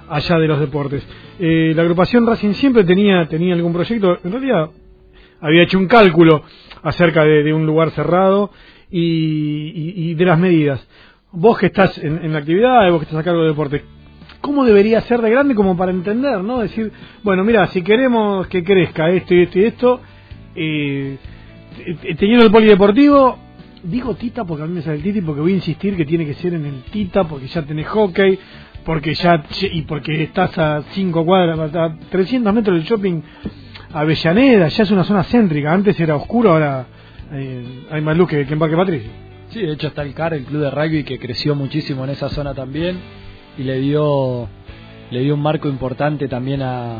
[0.09, 1.03] allá de los deportes.
[1.39, 4.69] Eh, la agrupación Racing siempre tenía, tenía algún proyecto, en realidad
[5.41, 6.43] había hecho un cálculo
[6.83, 8.51] acerca de, un lugar cerrado
[8.89, 10.85] y, y, de las medidas.
[11.31, 13.83] Vos que estás en, la actividad, vos que estás a cargo de deporte,
[14.41, 16.59] ¿cómo debería ser de grande como para entender, no?
[16.59, 16.91] Decir,
[17.23, 20.01] bueno, mira, si queremos que crezca esto y esto y esto,
[20.55, 21.17] eh,
[22.17, 23.37] teniendo el polideportivo,
[23.83, 26.25] digo Tita porque a mí me sale el Titi, porque voy a insistir que tiene
[26.25, 28.39] que ser en el Tita, porque ya tenés hockey,
[28.85, 33.21] porque ya, y porque estás a 5 cuadras, a 300 metros del shopping
[33.93, 36.85] Avellaneda, ya es una zona céntrica, antes era oscuro, ahora
[37.31, 39.09] eh, hay más luz que, que en Parque Patricio.
[39.49, 42.29] Sí, de hecho está el CAR, el club de rugby que creció muchísimo en esa
[42.29, 42.99] zona también
[43.57, 44.49] y le dio
[45.09, 46.99] le dio un marco importante también a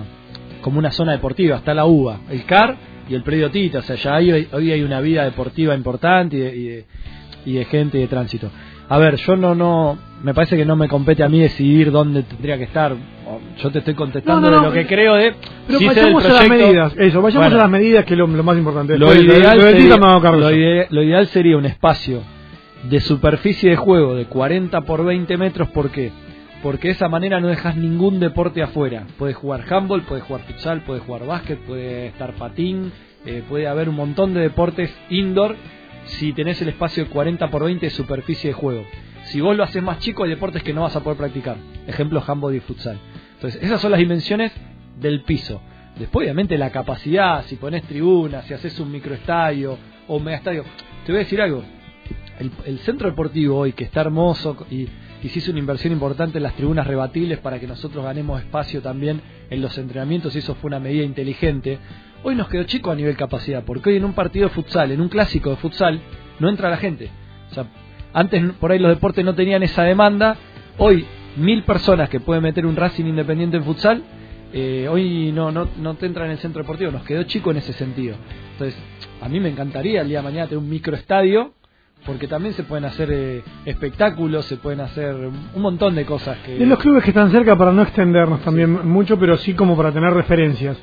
[0.61, 2.75] como una zona deportiva, está la UBA, el CAR
[3.09, 6.39] y el predio Tita, o sea, ya hoy, hoy hay una vida deportiva importante y
[6.39, 6.85] de, y de,
[7.45, 8.49] y de gente y de tránsito.
[8.89, 12.23] A ver, yo no, no, me parece que no me compete a mí decidir dónde
[12.23, 12.95] tendría que estar.
[13.57, 15.33] Yo te estoy contestando No, no, no, de lo que creo de.
[15.67, 17.55] Pero sé vayamos a las medidas, eso, vayamos Bueno.
[17.55, 18.97] a las medidas que es lo, lo más importante.
[18.97, 22.21] Lo ideal, sería, lo ide- lo ideal sería un espacio
[22.83, 25.69] de superficie de juego de 40 por 20 metros.
[25.69, 26.11] ¿Por qué?
[26.63, 29.03] Porque de esa manera no dejas ningún deporte afuera.
[29.17, 32.91] Puedes jugar handball, puedes jugar futsal, puedes jugar básquet, puede estar patín,
[33.25, 35.55] eh, puede haber un montón de deportes indoor
[36.05, 38.85] si tenés el espacio de 40 por 20 de superficie de juego.
[39.25, 41.57] Si vos lo haces más chico, hay deportes que no vas a poder practicar.
[41.85, 42.97] Ejemplo, handball y futsal.
[43.37, 44.51] Entonces, esas son las dimensiones
[44.99, 45.61] del piso.
[45.97, 50.63] Después, obviamente, la capacidad, si pones tribunas, si haces un microestadio o un megaestadio.
[51.05, 51.63] Te voy a decir algo.
[52.39, 54.87] El, el centro deportivo hoy, que está hermoso y,
[55.23, 58.81] y se hizo una inversión importante en las tribunas rebatibles para que nosotros ganemos espacio
[58.81, 61.79] también en los entrenamientos, y eso fue una medida inteligente.
[62.23, 65.01] Hoy nos quedó chico a nivel capacidad, porque hoy en un partido de futsal, en
[65.01, 65.99] un clásico de futsal,
[66.39, 67.09] no entra la gente.
[68.13, 70.37] Antes por ahí los deportes no tenían esa demanda,
[70.77, 71.05] hoy
[71.37, 74.03] mil personas que pueden meter un Racing Independiente en futsal,
[74.53, 77.57] eh, hoy no, no, no te entran en el centro deportivo, nos quedó chico en
[77.57, 78.15] ese sentido.
[78.53, 78.77] Entonces,
[79.21, 81.53] a mí me encantaría el día de mañana tener un microestadio,
[82.05, 86.55] porque también se pueden hacer eh, espectáculos, se pueden hacer un montón de cosas que...
[86.57, 89.91] De los clubes que están cerca, para no extendernos también mucho, pero sí como para
[89.91, 90.77] tener referencias.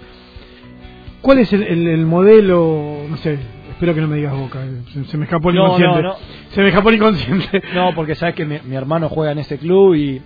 [1.22, 2.98] ¿Cuál es el, el- el modelo?
[3.08, 3.38] No sé,
[3.70, 6.02] espero que no me digas boca, eh, se, se me escapó el No, inconsciente.
[6.02, 6.16] no, no.
[6.50, 7.62] Se me escapó el inconsciente.
[7.74, 10.20] No, porque sabes que mi, mi hermano juega en ese club y,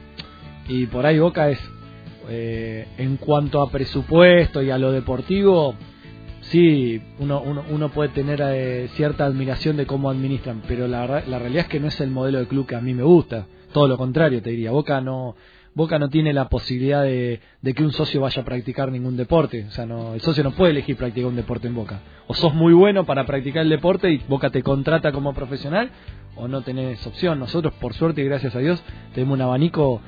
[0.68, 1.58] y por ahí Boca es,
[2.28, 5.74] eh, en cuanto a presupuesto y a lo deportivo,
[6.42, 11.38] sí, uno, uno, uno puede tener eh, cierta admiración de cómo administran, pero la, la
[11.38, 13.46] realidad es que no es el modelo de club que a mí me gusta.
[13.72, 14.70] Todo lo contrario, te diría.
[14.70, 15.36] Boca no,
[15.74, 19.66] Boca no tiene la posibilidad de, de que un socio vaya a practicar ningún deporte.
[19.66, 22.00] O sea, no, el socio no puede elegir practicar un deporte en Boca.
[22.26, 25.90] O sos muy bueno para practicar el deporte y Boca te contrata como profesional,
[26.36, 27.38] o no tenés opción.
[27.38, 28.82] Nosotros, por suerte y gracias a Dios,
[29.14, 30.00] tenemos un abanico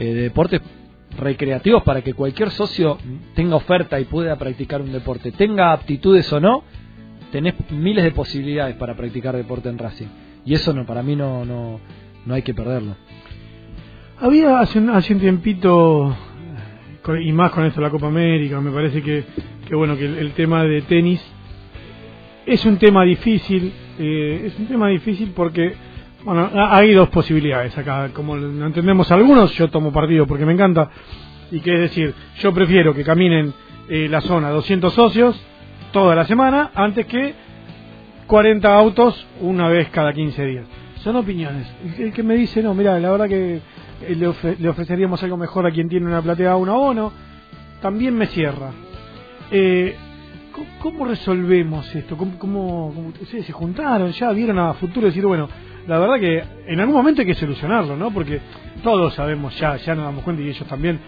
[0.00, 0.62] eh, de deportes
[1.18, 2.96] recreativos para que cualquier socio
[3.34, 5.30] tenga oferta y pueda practicar un deporte.
[5.30, 6.64] Tenga aptitudes o no,
[7.30, 10.06] tenés miles de posibilidades para practicar deporte en Racing.
[10.46, 11.80] Y eso no, para mí no, no,
[12.24, 12.96] no hay que perderlo.
[14.18, 16.16] Había hace un, hace un tiempito,
[17.22, 19.24] y más con esto la Copa América, me parece que,
[19.68, 21.22] que bueno, que el, el tema de tenis
[22.46, 25.74] es un tema difícil, eh, es un tema difícil porque,
[26.24, 30.52] bueno, ha- hay dos posibilidades acá, como lo entendemos algunos, yo tomo partido porque me
[30.52, 30.90] encanta,
[31.52, 33.52] Y que es decir, yo prefiero que caminen
[33.88, 35.40] eh, la zona 200 socios
[35.90, 37.34] toda la semana antes que
[38.28, 40.64] 40 autos una vez cada 15 días.
[41.02, 41.66] Son opiniones.
[41.98, 45.36] El que me dice, no, mira, la verdad que eh, le, ofre- le ofreceríamos algo
[45.36, 47.12] mejor a quien tiene una platea uno a uno,
[47.82, 48.70] también me cierra.
[49.50, 49.96] Eh,
[50.52, 52.16] ¿cómo- ¿Cómo resolvemos esto?
[52.16, 54.30] ¿Cómo, cómo, cómo- ustedes se juntaron ya?
[54.30, 55.48] ¿Vieron a futuro decir, bueno,
[55.90, 58.12] la verdad que en algún momento hay que solucionarlo, ¿no?
[58.12, 58.40] Porque
[58.82, 61.00] todos sabemos ya, ya nos damos cuenta y ellos también,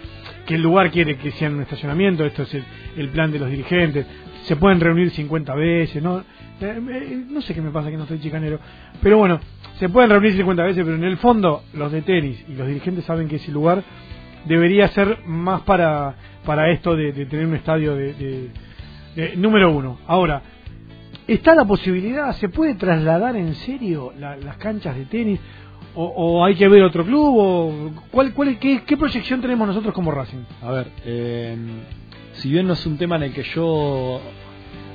[0.47, 2.65] que el lugar quiere que sea un estacionamiento, esto es el,
[2.97, 4.07] el plan de los dirigentes,
[4.45, 6.19] se pueden reunir 50 veces, ¿no?
[6.19, 6.25] Eh,
[6.61, 8.59] eh, no sé qué me pasa que no estoy chicanero,
[9.03, 9.41] pero bueno,
[9.79, 13.05] se pueden reunir 50 veces, pero en el fondo los de tenis y los dirigentes
[13.05, 13.83] saben que ese lugar
[14.47, 16.15] debería ser más para,
[16.45, 19.99] para esto de, tener un estadio de- de- número uno.
[20.09, 20.43] Ahora,
[21.35, 25.41] ¿está la posibilidad, se puede trasladar en serio la- las canchas de tenis?
[25.95, 27.35] O, hay que ver otro club?
[27.39, 30.39] O, ¿cuál, cuál, qué, ¿Qué proyección tenemos nosotros como Racing?
[30.63, 31.57] A ver, eh,
[32.35, 34.21] si bien no es un tema en el que yo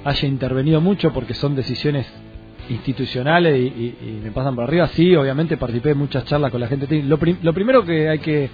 [0.04, 2.08] haya intervenido mucho porque son decisiones
[2.70, 7.04] institucionales y, me pasan por arriba, sí, obviamente participé de muchas charlas con la gente.
[7.04, 8.50] Lo, prim- lo primero que hay que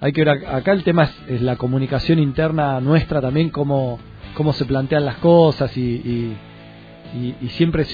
[0.00, 3.98] hay que ver ac- acá el tema es, es la comunicación interna nuestra también, cómo,
[4.34, 6.36] cómo se plantean las cosas y, y,
[7.16, 7.84] y- y siempre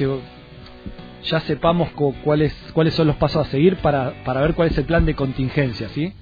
[1.25, 4.79] ya sepamos co- cuáles cuáles son los pasos a seguir para, para ver cuál es
[4.79, 6.13] el plan de contingencia, ¿sí?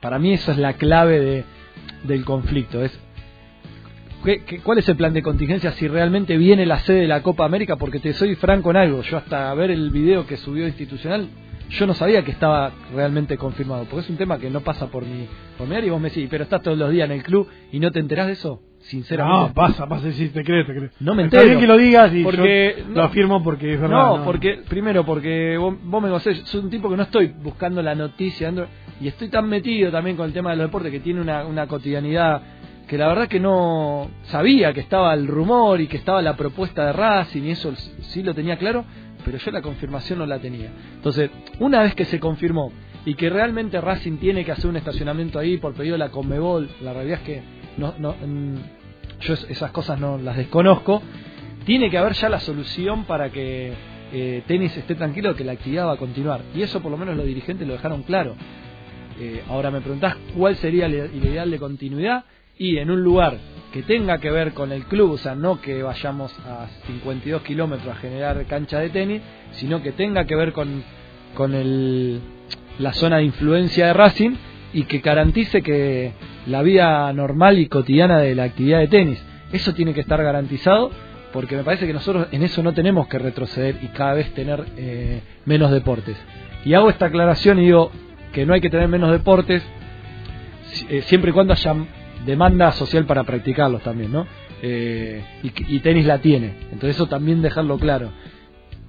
[0.00, 1.44] Para mí eso es la clave de,
[2.04, 2.98] del conflicto, es
[4.24, 7.22] ¿qué- qué- cuál es el plan de contingencia si realmente viene la sede de la
[7.22, 10.66] Copa América, porque te soy franco en algo, yo hasta ver el video que subió
[10.66, 11.28] institucional,
[11.70, 15.04] yo no sabía que estaba realmente confirmado, porque es un tema que no pasa por
[15.06, 17.22] mi, por mi área y vos me decís, pero estás todos los días en el
[17.22, 19.48] club y no te enterás de eso, sinceramente.
[19.48, 20.90] No, pasa, pasa, sí, te crees, te crees.
[21.00, 21.58] No me Está entero.
[21.58, 22.94] bien que lo digas y Porque- yo no.
[22.94, 23.96] lo afirmo porque es verdad.
[24.16, 27.82] No, porque primero porque vos, vos me conocés, soy un tipo que no estoy buscando
[27.82, 28.66] la noticia ando-
[29.00, 31.66] y estoy tan metido también con el tema de los deportes que tiene una, una
[31.66, 32.42] cotidianidad
[32.86, 36.84] que la verdad que no sabía que estaba el rumor y que estaba la propuesta
[36.86, 38.84] de Racing y eso sí lo tenía claro,
[39.24, 40.68] pero yo la confirmación no la tenía.
[40.96, 42.70] Entonces, una vez que se confirmó
[43.06, 46.68] y que realmente Racing tiene que hacer un estacionamiento ahí por pedido de la Conmebol,
[46.82, 47.42] la realidad es que
[47.78, 48.54] no, no, mm,
[49.20, 51.02] yo es- esas cosas no las desconozco,
[51.64, 53.72] tiene que haber ya la solución para que
[54.12, 56.40] eh, tenis esté tranquilo que la actividad va a continuar.
[56.54, 58.36] Y eso por lo menos los dirigentes lo dejaron claro.
[59.18, 62.24] Eh, ahora me preguntás cuál sería el ideal de continuidad
[62.58, 63.36] y en un lugar
[63.72, 67.88] que tenga que ver con el club, o sea, no que vayamos a 52 kilómetros
[67.96, 69.20] a generar cancha de tenis,
[69.52, 70.84] sino que tenga que ver con,
[71.34, 72.20] con el,
[72.78, 74.32] la zona de influencia de Racing
[74.74, 76.12] y que garantice que
[76.46, 79.22] la vida normal y cotidiana de la actividad de tenis.
[79.52, 80.90] Eso tiene que estar garantizado
[81.32, 84.64] porque me parece que nosotros en eso no tenemos que retroceder y cada vez tener
[84.76, 86.16] eh, menos deportes.
[86.64, 87.90] Y hago esta aclaración y digo
[88.32, 89.62] que no hay que tener menos deportes
[90.88, 91.74] eh, siempre y cuando haya
[92.24, 94.26] demanda social para practicarlos también, ¿no?
[94.62, 98.10] Eh, y, y tenis la tiene, entonces eso también dejarlo claro.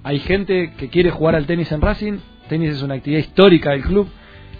[0.04, 3.82] Hay gente que quiere jugar al tenis en Racing, tenis es una actividad histórica del
[3.82, 4.08] club,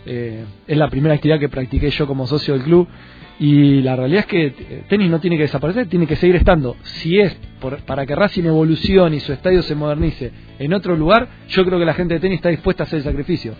[0.06, 2.88] eh, es la primera actividad que practiqué yo como socio del club
[3.38, 6.74] y la realidad es que eh, tenis no tiene que desaparecer, tiene que seguir estando.
[6.82, 11.28] Si es por- para que Racing evolucione y su estadio se modernice en otro lugar,
[11.48, 13.54] yo creo que la gente de tenis está dispuesta a hacer el sacrificio.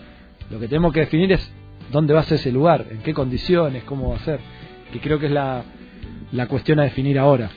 [0.49, 1.51] Lo que tenemos que definir es
[1.91, 4.39] dónde va a ser ese lugar, en qué condiciones, cómo va a ser,
[4.91, 5.63] que creo que es la,
[6.31, 7.49] la cuestión a definir ahora.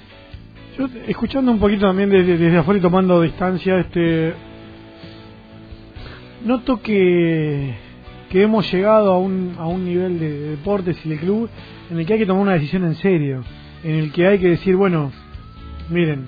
[0.78, 4.34] Yo, escuchando un poquito también desde, desde afuera y tomando distancia, este
[6.44, 7.74] noto que,
[8.30, 11.50] que hemos llegado a un, a un nivel de, de deportes y de club
[11.90, 13.42] en el que hay que tomar una decisión en serio,
[13.82, 15.10] en el que hay que decir, bueno,
[15.90, 16.26] miren,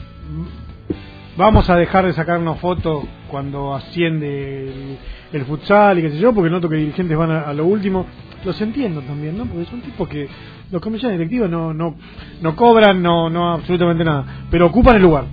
[1.36, 4.98] vamos a dejar de sacarnos fotos cuando asciende
[5.32, 8.06] el, futsal y qué sé yo, porque noto que dirigentes van a, lo último.
[8.44, 9.46] Los entiendo también, ¿no?
[9.46, 10.28] Porque son tipos que
[10.72, 11.94] los comisiones directivos no, no,
[12.40, 15.24] no cobran, no, no absolutamente nada, pero ocupan el lugar.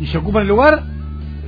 [0.00, 0.80] Y si ocupan el lugar,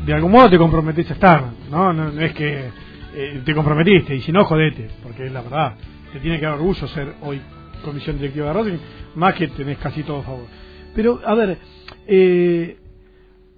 [0.04, 1.92] de algún modo te comprometés a estar, ¿no?
[1.92, 2.81] No, no es que
[3.14, 5.74] eh, te comprometiste, y si no, jodete, porque es la verdad.
[6.12, 7.40] Te tiene que dar orgullo ser hoy
[7.84, 8.78] comisión directiva de Racing,
[9.16, 10.46] más que tenés casi todo favor.
[10.94, 11.58] Pero, a ver,
[12.06, 12.76] eh,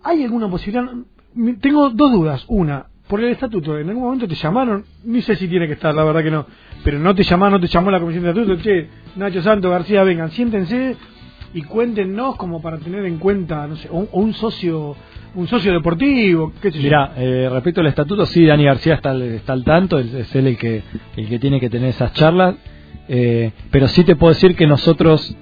[0.03, 0.93] ¿hay alguna posibilidad?
[1.61, 2.45] Tengo dos dudas.
[2.49, 5.95] Una, por el estatuto, en algún momento te llamaron, ni sé si tiene que estar,
[5.95, 6.47] la verdad que no,
[6.83, 10.05] pero no te llamaron, no te llamó la comisión de estatuto, che, Nacho Santo, García,
[10.05, 10.97] vengan, siéntense
[11.55, 14.97] y cuéntenos como para tener en cuenta, no sé, un, socio
[15.37, 16.91] un socio deportivo, qué sé yo.
[17.17, 20.83] Eh, respecto al estatuto, sí, Dani García está, está al tanto, es él el que,
[21.17, 22.57] el que tiene que tener esas charlas,
[23.09, 25.37] eh, pero sí te puedo decir que nosotros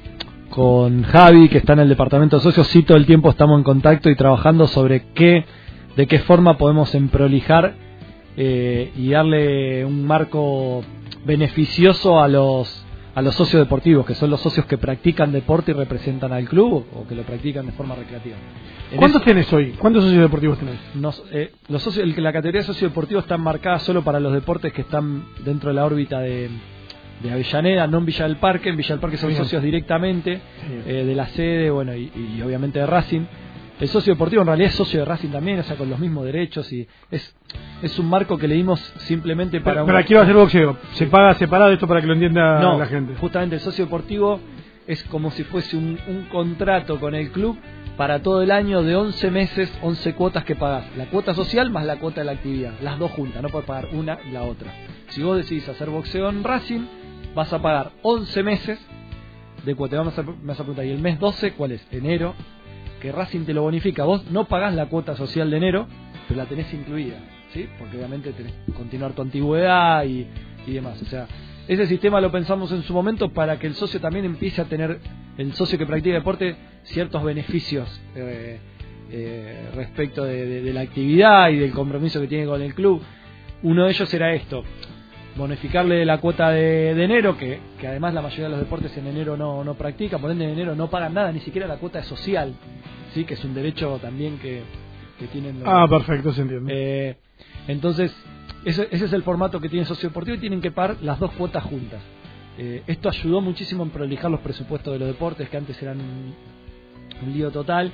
[0.51, 3.65] con Javi, que está en el departamento de socios, sí todo el tiempo estamos en
[3.65, 5.47] contacto y trabajando sobre qué,
[5.97, 7.75] de qué forma podemos emprolijar
[8.37, 10.85] eh, y darle un marco
[11.25, 12.85] beneficioso a los
[13.15, 16.87] a los socios deportivos, que son los socios que practican deporte y representan al club
[16.95, 18.37] o, que lo practican de forma recreativa.
[18.97, 19.75] ¿Cuántos tenés hoy?
[19.79, 20.79] ¿Cuántos socios deportivos tenés?
[21.33, 24.83] Eh, los socios, la categoría de socios deportivos está marcada solo para los deportes que
[24.83, 26.51] están dentro de la órbita de,
[27.31, 28.71] Avellaneda, no en Villa del Parque.
[28.71, 30.41] En Villa del Parque son socios directamente
[30.87, 33.23] eh, de la sede, bueno, y, obviamente de Racing.
[33.83, 36.25] El socio deportivo en realidad es socio de Racing también, o sea, con los mismos
[36.25, 37.35] derechos y es,
[37.83, 39.85] es un marco que le dimos simplemente para...
[39.85, 42.87] Pero, aquí va a ser boxeo, se paga separado esto para que lo entienda la
[42.87, 43.17] gente.
[43.17, 44.39] justamente el socio deportivo
[44.87, 47.59] es como si fuese un, un contrato con el club
[47.97, 50.85] para todo el año de 11 meses, 11 cuotas que pagas.
[50.97, 52.75] La cuota social más la cuota de la actividad.
[52.83, 54.73] Las dos juntas, no puedes pagar una y la otra.
[55.09, 56.87] Si vos decidís hacer boxeo en Racing,
[57.35, 58.79] vas a pagar 11 meses
[59.65, 59.97] de cuota.
[59.97, 61.85] Vamos a, me vas a preguntar, ¿y el mes 12 cuál es?
[61.91, 62.37] Enero
[63.03, 64.05] que Racing te lo bonifica.
[64.05, 65.89] Vos no pagás la cuota social de enero,
[66.29, 67.17] pero la tenés incluida,
[67.53, 67.69] ¿sí?
[67.77, 70.29] Porque obviamente tenés que continuar tu antigüedad y,
[70.69, 71.03] y demás.
[71.03, 71.27] O sea,
[71.67, 75.01] ese sistema lo pensamos en su momento para que el socio también empiece a tener,
[75.37, 78.61] el socio que practica deporte, ciertos beneficios eh,
[79.11, 83.03] eh, respecto de, la actividad y del compromiso que tiene con el club.
[83.65, 84.63] Uno de ellos era esto,
[85.37, 89.37] bonificarle la cuota de, enero, que, que, además la mayoría de los deportes en enero
[89.37, 92.55] no, no practican, por ende en enero no pagan nada, ni siquiera la cuota social,
[93.15, 94.63] sí que es un derecho también que,
[95.33, 96.73] tienen ah perfecto se entiende.
[96.75, 97.17] Eh,
[97.69, 98.13] entonces
[98.65, 101.31] ese, ese, es el formato que tiene socio deportivo y tienen que pagar las dos
[101.35, 102.01] cuotas juntas.
[102.59, 106.35] Eh, esto ayudó muchísimo en prolijar los presupuestos de los deportes que antes eran un,
[107.33, 107.93] lío total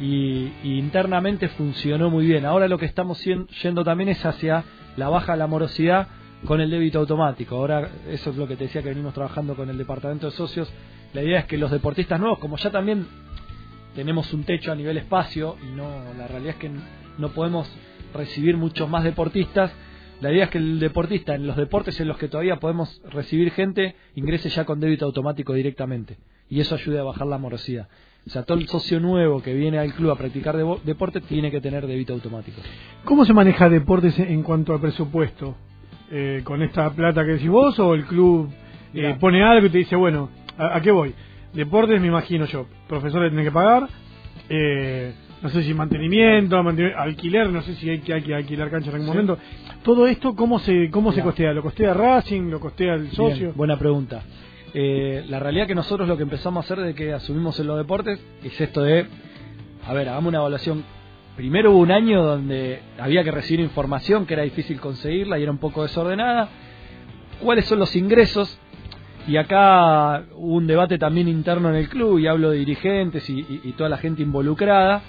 [0.00, 2.46] y, internamente funcionó muy bien.
[2.46, 4.64] Ahora lo que estamos yendo también es hacia
[4.96, 6.08] la baja de la morosidad
[6.44, 7.56] con el débito automático.
[7.56, 10.72] Ahora, eso es lo que te decía que venimos trabajando con el departamento de socios.
[11.12, 13.06] La idea es que los deportistas nuevos, como ya también
[13.94, 16.70] tenemos un techo a nivel espacio y no la realidad es que
[17.18, 17.68] no podemos
[18.14, 19.72] recibir muchos más deportistas.
[20.20, 23.52] La idea es que el deportista en los deportes en los que todavía podemos recibir
[23.52, 26.18] gente ingrese ya con débito automático directamente
[26.48, 27.88] y eso ayude a bajar la morosidad.
[28.26, 31.60] O sea, todo el socio nuevo que viene al club a practicar deporte tiene que
[31.60, 32.60] tener débito automático.
[33.04, 35.56] ¿Cómo se maneja deportes en cuanto al presupuesto?
[36.10, 38.50] Eh, ¿Con esta plata que decís vos o el club
[38.94, 41.14] eh, pone algo y te dice, bueno, ¿a qué voy?
[41.52, 42.66] Deportes, me imagino yo.
[42.88, 43.88] Profesores tienen que pagar.
[44.48, 46.56] Eh, no sé si mantenimiento,
[46.96, 49.38] alquiler, no sé si hay que, hay que alquilar cancha en algún momento.
[49.84, 51.52] Todo esto, ¿cómo se cómo se costea?
[51.52, 52.50] ¿Lo costea Racing?
[52.50, 53.52] ¿Lo costea el socio?
[53.54, 54.22] buena pregunta.
[54.74, 57.78] Eh, la realidad que nosotros lo que empezamos a hacer de que asumimos en los
[57.78, 59.06] deportes es esto de,
[59.86, 60.84] a ver, hagamos una evaluación.
[61.38, 65.52] Primero hubo un año donde había que recibir información que era difícil conseguirla y era
[65.52, 66.48] un poco desordenada.
[67.40, 68.58] ¿Cuáles son los ingresos?
[69.28, 73.72] Y acá hubo un debate también interno en el club, y hablo de dirigentes y,
[73.76, 75.02] toda la gente involucrada,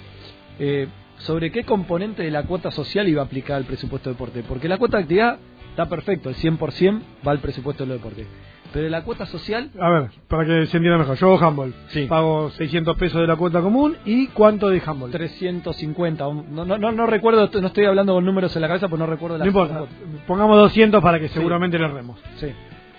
[0.60, 4.44] eh, sobre qué componente de la cuota social iba a aplicar el presupuesto de deporte.
[4.46, 8.28] Porque la cuota de actividad está perfecto, el 100% va al presupuesto del deporte.
[8.72, 9.70] Pero la cuota social...
[9.80, 12.06] A ver, para que se entienda mejor, yo hago handball, sí.
[12.06, 15.10] pago 600 pesos de la cuota común y ¿cuánto de handball?
[15.10, 19.06] 350, no, no, no, recuerdo, no estoy hablando con números en la cabeza, pues no
[19.06, 19.44] recuerdo la...
[19.44, 19.84] No importa,
[20.26, 22.18] pongamos 200 para que seguramente le remos.
[22.36, 22.48] Sí.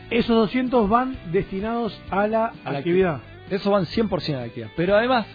[0.10, 3.22] Esos 200 van destinados a la, actividad.
[3.50, 4.70] Eso van 100% a la actividad.
[4.76, 5.26] Pero además,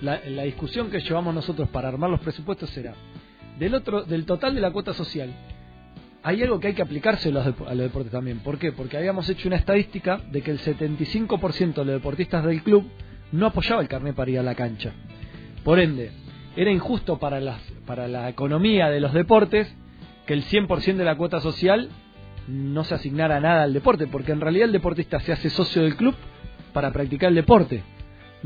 [0.00, 2.94] la, discusión que llevamos nosotros para armar los presupuestos será,
[3.58, 5.34] del, otro, del total de la cuota social,
[6.26, 8.40] hay algo que hay que aplicarse a los, deportes también.
[8.40, 8.72] ¿Por qué?
[8.72, 12.84] Porque habíamos hecho una estadística de que el 75% de los deportistas del club
[13.30, 14.92] no apoyaba el carnet para ir a la cancha.
[15.62, 16.10] Por ende,
[16.56, 19.72] era injusto para, las, para la economía de los deportes
[20.26, 21.90] que el 100% de la cuota social
[22.48, 25.94] no se asignara nada al deporte, porque en realidad el deportista se hace socio del
[25.94, 26.16] club
[26.72, 27.84] para practicar el deporte.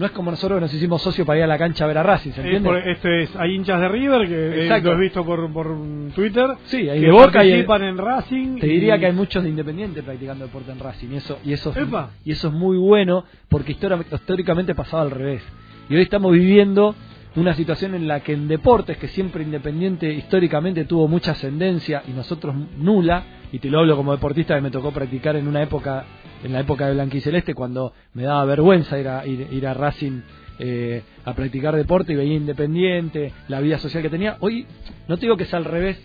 [0.01, 1.99] No es como nosotros que nos hicimos socio para ir a la cancha a ver
[1.99, 2.91] a Racing, ¿se entiende?
[2.91, 5.77] esto es, hay hinchas de River que eh, lo he visto por, por
[6.15, 6.47] Twitter.
[6.65, 8.59] Sí, hay de Boca y en Racing.
[8.59, 11.75] Te diría que hay muchos de Independiente practicando deporte en Racing y eso y eso
[11.77, 11.87] es,
[12.25, 15.43] y eso es muy bueno porque históricamente pasaba al revés.
[15.91, 16.95] Y hoy estamos viviendo
[17.37, 22.13] una situación en la que en deportes, que siempre Independiente históricamente tuvo mucha ascendencia y
[22.13, 23.23] nosotros nula,
[23.53, 26.05] y te lo hablo como deportista que me tocó practicar en una época,
[26.45, 30.21] en la época de Blanquiceleste, cuando me daba vergüenza ir a, ir, a Racing
[30.59, 34.37] eh, a practicar deporte y veía Independiente, la vida social que tenía.
[34.41, 34.67] Hoy
[35.09, 36.01] no te digo que sea al revés,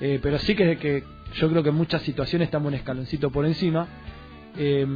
[0.00, 1.04] eh, pero sí que, que
[1.34, 3.86] yo creo que en muchas situaciones estamos un escaloncito por encima.
[4.56, 4.86] Eh,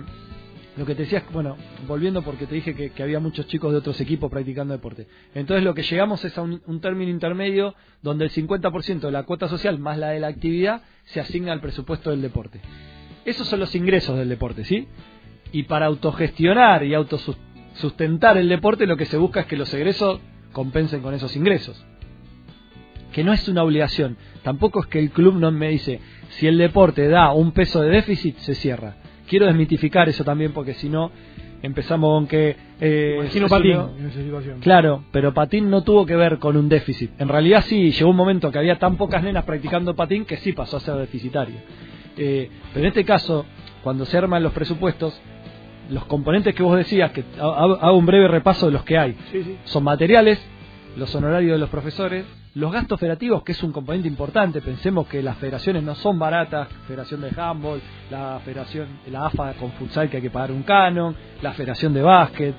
[0.76, 1.56] lo que te decías, bueno,
[1.86, 5.06] volviendo porque te dije que, había muchos chicos de otros equipos practicando deporte.
[5.34, 9.48] Entonces lo que llegamos es a un, término intermedio donde el 50% de la cuota
[9.48, 12.60] social más la de la actividad se asigna al presupuesto del deporte.
[13.24, 14.88] Esos son los ingresos del deporte, ¿sí?
[15.52, 20.20] Y para autogestionar y autosustentar el deporte lo que se busca es que los egresos
[20.52, 21.84] compensen con esos ingresos.
[23.12, 24.16] Que no es una obligación.
[24.42, 26.00] Tampoco es que el club no me dice,
[26.30, 29.01] si el deporte da un peso de déficit, se cierra
[29.32, 31.10] quiero desmitificar eso también porque si no
[31.62, 32.54] empezamos con que...
[32.80, 34.60] Eh, Imagino Patín en esa situación.
[34.60, 37.10] Claro, pero patín no tuvo que ver con un déficit.
[37.18, 40.52] En realidad sí, llegó un momento que había tan pocas nenas practicando patín que sí
[40.52, 41.54] pasó a ser deficitario.
[42.18, 43.46] Eh, pero en este caso,
[43.82, 45.18] cuando se arman los presupuestos,
[45.88, 48.98] los componentes que vos decías, que ha- ha- hago un breve repaso de los que
[48.98, 49.56] hay, Sí, sí.
[49.64, 50.38] son materiales,
[50.96, 52.24] los honorarios de los profesores,
[52.54, 54.60] los gastos federativos, que es un componente importante.
[54.60, 57.80] Pensemos que las federaciones no son baratas, Federación de Handball,
[58.10, 62.02] la Federación, la AFA con futsal que hay que pagar un canon, la Federación de
[62.02, 62.54] Básquet,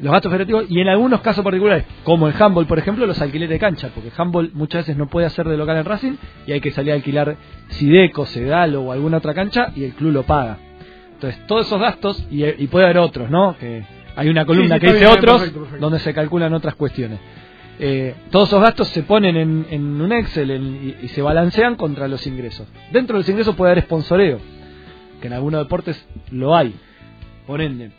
[0.00, 3.50] los gastos federativos y en algunos casos particulares, como en handball, por ejemplo, los alquileres
[3.50, 6.12] de cancha, porque handball muchas veces no puede hacer de local en Racing
[6.46, 7.36] y hay que salir a alquilar
[7.68, 10.58] Sideco, Sedalo o alguna otra cancha y el club lo paga.
[11.14, 13.56] Entonces, todos esos gastos, y, y puede haber otros, ¿no?
[13.58, 13.82] Que
[14.14, 15.84] hay una columna sí, que dice bien, otros, perfecto, perfecto.
[15.84, 17.18] donde se calculan otras cuestiones.
[17.80, 21.76] Eh, todos esos gastos se ponen en, en un Excel en- y, y se balancean
[21.76, 22.66] contra los ingresos.
[22.92, 24.38] Dentro de los ingresos puede haber sponsoreo,
[25.20, 26.74] que en algunos deportes lo hay.
[27.46, 27.90] Por ende,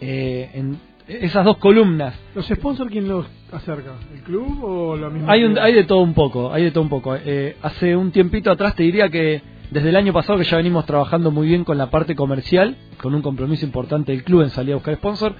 [0.00, 0.78] eh, en
[1.08, 3.92] esas dos columnas ¿Los sponsors quién los acerca?
[4.12, 5.30] ¿El club o la misma?
[5.32, 7.14] hay, un- hay de todo un poco, hay de todo un poco.
[7.16, 9.40] Eh, hace un tiempito atrás te diría que
[9.70, 13.14] desde el año pasado que ya venimos trabajando muy bien con la parte comercial, con
[13.14, 15.34] un compromiso importante del club en salir a buscar sponsor,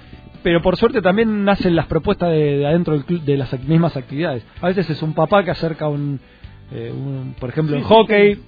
[0.47, 3.97] pero por suerte también nacen las propuestas de, de adentro del club, de las mismas
[3.97, 4.45] actividades.
[4.61, 6.21] A veces es un papá que acerca un,
[6.71, 8.41] eh, un- por ejemplo, Sí, en hockey, sí.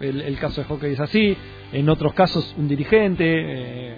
[0.00, 1.34] el, el caso de hockey es así,
[1.72, 3.24] en otros casos un dirigente.
[3.26, 3.96] eh,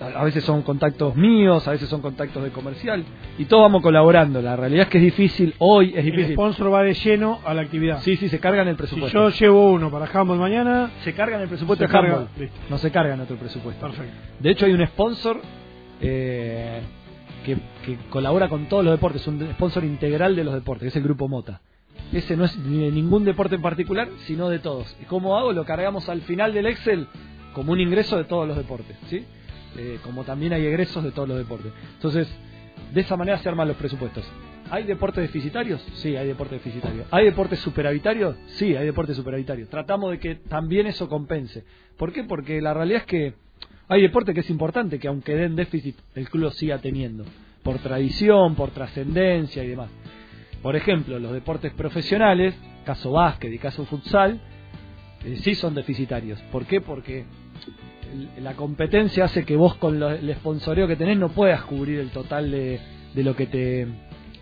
[0.00, 3.04] a a veces son contactos míos, a veces son contactos de comercial,
[3.38, 4.42] y todos vamos colaborando.
[4.42, 6.32] La realidad es que es difícil, hoy es El difícil.
[6.32, 8.00] sponsor va de lleno a la actividad.
[8.00, 9.16] Sí, sí, se cargan el si presupuesto.
[9.16, 12.56] yo llevo uno para handball mañana, Se cargan el presupuesto Se de listo.
[12.68, 13.80] No se cargan otro presupuesto.
[13.86, 14.12] perfecto.
[14.40, 15.40] De hecho, hay un sponsor
[16.02, 16.82] eh,
[17.44, 17.56] que,
[18.10, 21.60] colabora con todos los deportes, un sponsor integral de los deportes, es el Grupo Mota.
[22.12, 24.94] Ese no es de ningún deporte en particular, sino de todos.
[25.00, 25.52] ¿Y cómo hago?
[25.52, 27.06] Lo cargamos al final del Excel
[27.54, 29.24] como un ingreso de todos los deportes, ¿sí?
[29.76, 31.72] Eh, como también hay egresos de todos los deportes.
[31.94, 32.28] Entonces,
[32.92, 34.24] de esa manera se arman los presupuestos.
[34.70, 35.82] ¿Hay deportes deficitarios?
[35.94, 37.06] Sí, hay deportes deficitarios.
[37.10, 38.36] ¿Hay deportes superavitarios?
[38.46, 39.68] Sí, hay deportes superavitarios.
[39.68, 41.64] Tratamos de que también eso compense.
[41.96, 42.24] ¿Por qué?
[42.24, 43.34] Porque la realidad es que
[43.88, 47.24] hay deporte que es importante que aunque den déficit, el club siga teniendo.
[47.62, 49.90] Por tradición, por trascendencia y demás.
[50.62, 52.54] Por ejemplo, los deportes profesionales,
[52.84, 54.40] caso básquet y caso futsal,
[55.24, 56.40] eh, sí son deficitarios.
[56.50, 56.80] ¿Por qué?
[56.80, 57.24] Porque
[58.40, 62.10] la competencia hace que vos con lo- el sponsoreo que tenés no puedas cubrir el
[62.10, 62.80] total de,
[63.14, 63.86] de lo que te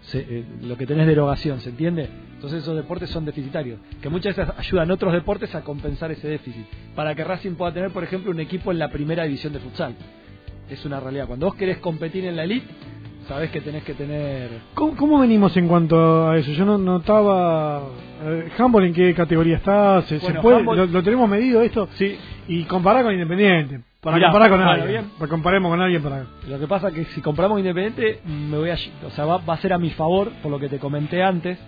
[0.02, 2.08] se- eh, lo que tenés de erogación, ¿se entiende?
[2.40, 6.26] Entonces esos deportes son deficitarios, que muchas veces ayudan a otros deportes a compensar ese
[6.26, 6.64] déficit,
[6.94, 9.94] para que Racing pueda tener, por ejemplo, un equipo en la primera división de futsal.
[10.70, 11.26] Es una realidad.
[11.26, 12.66] Cuando vos querés competir en la elite,
[13.28, 16.50] sabés que tenés que tener ¿Cómo, cómo venimos en cuanto a eso?
[16.52, 17.82] Yo no notaba.
[18.22, 20.00] Eh, ¿Handball en qué categoría está?
[20.00, 20.62] ¿Se, puede?
[20.62, 21.90] ¿Lo, lo tenemos medido esto?
[21.96, 22.16] Sí.
[22.48, 23.80] Y comparar con Independiente.
[24.00, 24.88] Para Mirá, comparar con alguien.
[24.88, 25.10] bien.
[25.18, 26.24] Para comparemos con alguien para.
[26.48, 29.58] Lo que pasa que si compramos Independiente, me voy a, o sea, va, va a
[29.58, 31.58] ser a mi favor por lo que te comenté antes.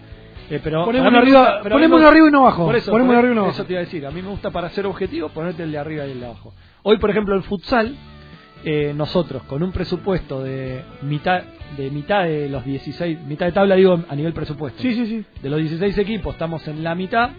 [0.51, 2.67] Eh, pero Ponemos uno arriba- pero ponemos uno arriba y uno abajo.
[2.67, 4.07] Por eso, Ponemos por arriba y uno eso te iba a decir.
[4.07, 6.53] A mí me gusta para ser objetivo ponerte el de arriba y el de abajo.
[6.83, 7.95] Hoy, por ejemplo, el futsal,
[8.65, 11.43] eh, nosotros con un presupuesto de mitad
[11.77, 14.83] de mitad de los 16, mitad de tabla digo a nivel presupuesto.
[14.83, 15.25] Sí, sí, sí.
[15.43, 17.31] De los 16 equipos estamos en la mitad,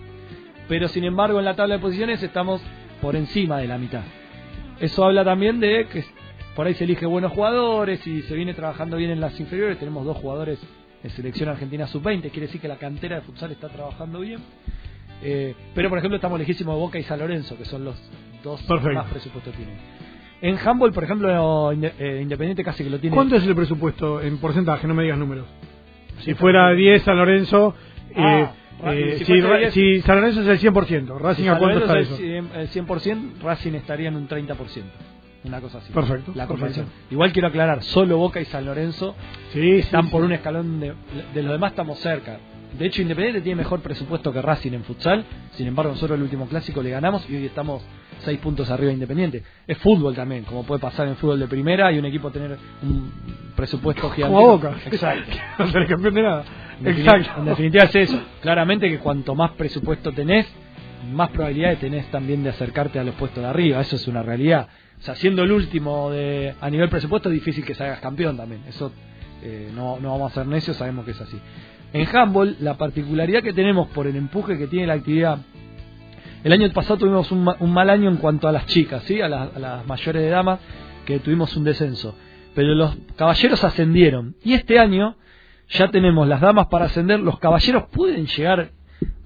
[0.67, 2.61] pero sin embargo en la tabla de posiciones estamos
[3.01, 4.01] por encima de la mitad.
[4.79, 6.03] Eso habla también de que
[6.55, 9.77] por ahí se elige buenos jugadores y se viene trabajando bien en las inferiores.
[9.77, 10.59] Tenemos dos jugadores
[11.11, 14.39] selección argentina sub-20, quiere decir que la cantera de futsal está trabajando bien.
[15.21, 17.95] Eh, pero por ejemplo estamos lejísimos de Boca y San Lorenzo, que son los
[18.43, 18.93] dos que Perfecto.
[18.95, 19.75] más presupuesto tienen.
[20.41, 23.15] En handball, por ejemplo, eh, Independiente casi que lo tiene.
[23.15, 24.85] ¿Cuánto es el presupuesto en porcentaje?
[24.87, 25.45] No me digas números.
[26.19, 27.73] Si fuera 10 San Lorenzo.
[28.15, 28.51] Ah,
[28.87, 29.73] eh, eh, si si, fuese Ra- 10.
[29.73, 32.17] si San Lorenzo es el 100%, Racing Si a cuánto está es eso.
[32.21, 34.83] el 100%, Racing estaría en un 30%.
[35.45, 35.91] Una cosa así.
[35.91, 36.83] Perfecto, La perfecto.
[37.11, 39.15] Igual quiero aclarar, solo Boca y San Lorenzo
[39.51, 40.25] Sí, están sí, por sí.
[40.27, 40.93] un escalón de,
[41.33, 42.37] de los demás estamos cerca.
[42.77, 45.23] De hecho, Independiente tiene mejor presupuesto que Racing en futsal.
[45.51, 47.83] Sin embargo, nosotros el último clásico le ganamos y hoy estamos
[48.23, 49.43] seis puntos arriba de Independiente.
[49.67, 53.11] Es fútbol también, como puede pasar en fútbol de primera y un equipo tener un
[53.55, 54.33] presupuesto gigante.
[54.35, 54.75] Como Boca.
[54.85, 55.31] Exacto.
[55.59, 56.43] no campeón de nada.
[56.79, 57.39] En definitiva- Exacto.
[57.41, 58.21] En definitiva es eso.
[58.41, 60.47] Claramente que cuanto más presupuesto tenés,
[61.13, 63.81] más probabilidades tenés también de acercarte a los puestos de arriba.
[63.81, 64.67] Eso es una realidad.
[65.03, 68.61] O siendo el último de, a nivel presupuesto, es difícil que salgas campeón también.
[68.69, 68.91] Eso
[69.41, 71.37] eh, no, no vamos a ser necios, sabemos que es así.
[71.91, 75.39] En handball, la particularidad que tenemos por el empuje que tiene la actividad.
[76.43, 79.19] El año pasado tuvimos un, ma- un mal año en cuanto a las chicas, ¿sí?
[79.21, 80.59] a, las- a las mayores de damas,
[81.05, 82.15] que tuvimos un descenso.
[82.55, 84.35] Pero los caballeros ascendieron.
[84.43, 85.17] Y este año
[85.69, 87.19] ya tenemos las damas para ascender.
[87.19, 88.71] Los caballeros pueden llegar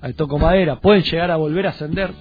[0.01, 2.11] al toco madera, pueden llegar a volver a ascender.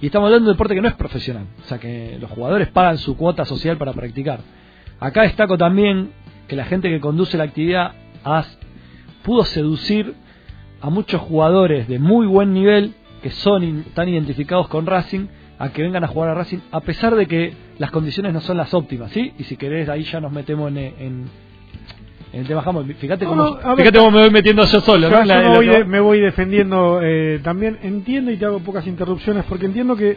[0.00, 2.68] Y estamos hablando de un deporte que no es profesional, o sea que los jugadores
[2.68, 4.40] pagan su cuota social para practicar.
[5.00, 6.10] Acá destaco también
[6.46, 7.92] que la gente que conduce la actividad
[9.22, 10.14] pudo seducir
[10.80, 15.26] a muchos jugadores de muy buen nivel que son tan identificados con Racing
[15.58, 18.56] a que vengan a jugar a Racing a pesar de que las condiciones no son
[18.56, 19.32] las óptimas, ¿sí?
[19.38, 21.24] Y si querés ahí ya nos metemos en, en,
[22.32, 22.62] el tema
[22.98, 25.24] Fíjate cómo, fíjate cómo me voy metiendo yo solo, ¿no?
[25.86, 30.16] me, voy defendiendo eh, también, entiendo y te hago pocas interrupciones porque entiendo que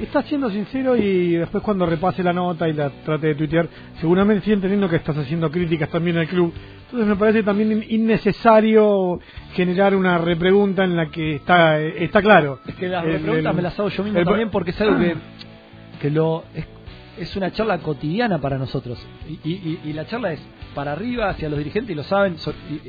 [0.00, 3.68] estás siendo sincero y después cuando repase la nota y la trate de tuitear,
[4.00, 6.52] seguramente sí entendiendo que estás haciendo críticas también al club.
[6.84, 9.18] Entonces me parece también innecesario
[9.54, 12.60] generar una repregunta en la que está está claro.
[12.66, 15.16] Es que las repreguntas me las hago yo mismo también porque es algo que,
[16.00, 16.66] que lo es,
[17.18, 19.04] es una charla cotidiana para nosotros.
[19.28, 20.40] Y, y, y, la charla es
[20.76, 22.36] para arriba hacia los dirigentes y lo saben.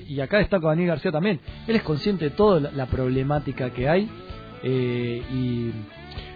[0.09, 1.39] Y, acá está con Daniel García también.
[1.65, 4.09] Él es consciente de toda la, problemática que hay.
[4.61, 5.71] Eh, y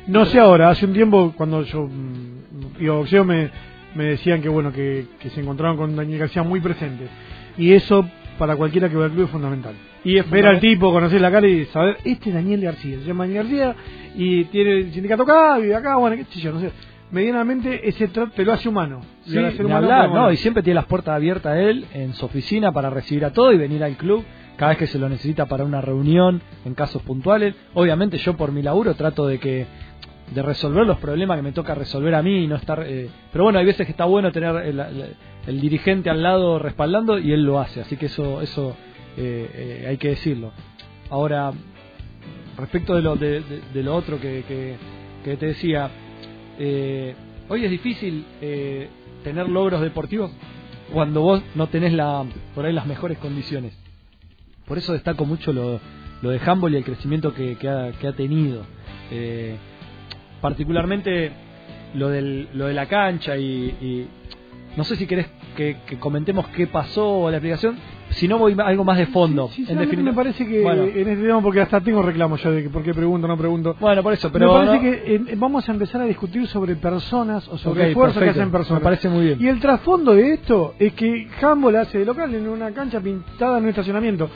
[0.07, 3.49] no sé ahora, hace un tiempo cuando yo mm, iba a boxeo me,
[3.95, 7.07] me decían que bueno que, se encontraban con Daniel García muy presente.
[7.57, 9.75] Y eso para cualquiera que va al club es fundamental.
[10.05, 13.25] Y ver al tipo, conocer la cara y saber, este es Daniel García, se llama
[13.25, 13.75] Daniel García
[14.15, 16.71] y tiene el sindicato acá, vive acá, bueno, qué sé yo, no sé.
[17.12, 19.01] Medianamente ese trato te lo hace humano.
[19.26, 23.26] Sí, no, y siempre tiene las puertas abiertas a él en su oficina para recibir
[23.26, 24.24] a todo y venir al club
[24.55, 27.55] cada vez que se lo necesita para una reunión en casos puntuales.
[27.74, 29.66] Obviamente yo por mi laburo trato de que
[30.34, 32.84] de resolver los problemas que me toca resolver a mí y no estar...
[32.88, 37.34] Eh, pero bueno, hay veces que está bueno tener el, dirigente al lado respaldando y
[37.34, 38.76] él lo hace, así que eso, eso
[39.18, 40.53] eh, eh, hay que decirlo.
[41.09, 41.51] Ahora,
[42.57, 43.43] respecto de lo, de,
[43.74, 44.78] lo otro que,
[45.24, 45.89] que, te decía,
[47.49, 48.26] hoy es difícil
[49.24, 50.32] tener logros deportivos
[50.91, 53.78] cuando vos no tenés la, por ahí las mejores condiciones.
[54.66, 55.80] Por eso destaco mucho lo,
[56.22, 58.64] de Humboldt y el crecimiento que, que, ha, que ha tenido.
[59.12, 59.55] Eh,
[60.41, 61.32] particularmente
[61.93, 64.07] lo, del, lo de la cancha y,
[64.76, 67.78] no sé si querés que, comentemos qué pasó la explicación,
[68.12, 69.49] si no voy algo más de fondo.
[69.57, 70.12] en definitiva.
[70.12, 72.93] me parece que en este tema, porque hasta tengo reclamos ya de que por qué
[72.93, 73.76] pregunto, no pregunto.
[73.80, 74.59] Bueno, por eso, pero.
[74.59, 78.30] Me parece que eh, vamos a empezar a discutir sobre personas o sobre esfuerzos que
[78.30, 78.82] hacen personas.
[78.82, 79.41] Me parece muy bien.
[79.41, 83.57] Y el trasfondo de esto es que Humboldt hace de local en una cancha pintada
[83.57, 84.30] en un estacionamiento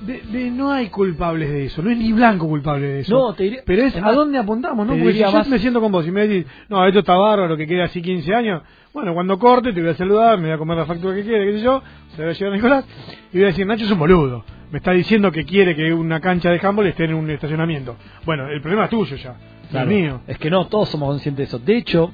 [0.00, 3.12] de, no hay culpables de eso, no es ni blanco culpable de eso.
[3.12, 4.94] No, te pero es a dónde apuntamos, ¿no?
[4.94, 7.66] Porque si yo me siento con vos y me decís, no, esto está bárbaro, que
[7.66, 10.76] queda así 15 años, bueno, cuando corte te voy a saludar, me voy a comer
[10.78, 11.82] la factura que quiere, qué sé yo,
[12.16, 12.84] se va a llevar Nicolás,
[13.32, 16.20] y voy a decir, Nacho es un boludo, me está diciendo que quiere que una
[16.20, 17.96] cancha de handball esté en un estacionamiento.
[18.24, 19.36] Bueno, el problema es tuyo ya,
[19.72, 20.20] el mío.
[20.26, 21.64] Es que no, todos somos conscientes de eso.
[21.64, 22.12] De hecho,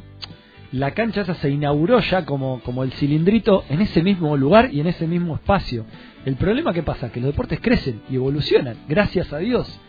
[0.72, 4.80] la cancha esa se inauguró ya como, como el cilindrito en ese mismo lugar y
[4.80, 5.86] en ese mismo espacio.
[6.24, 9.80] El problema que pasa, que los deportes crecen y evolucionan, gracias a Dios.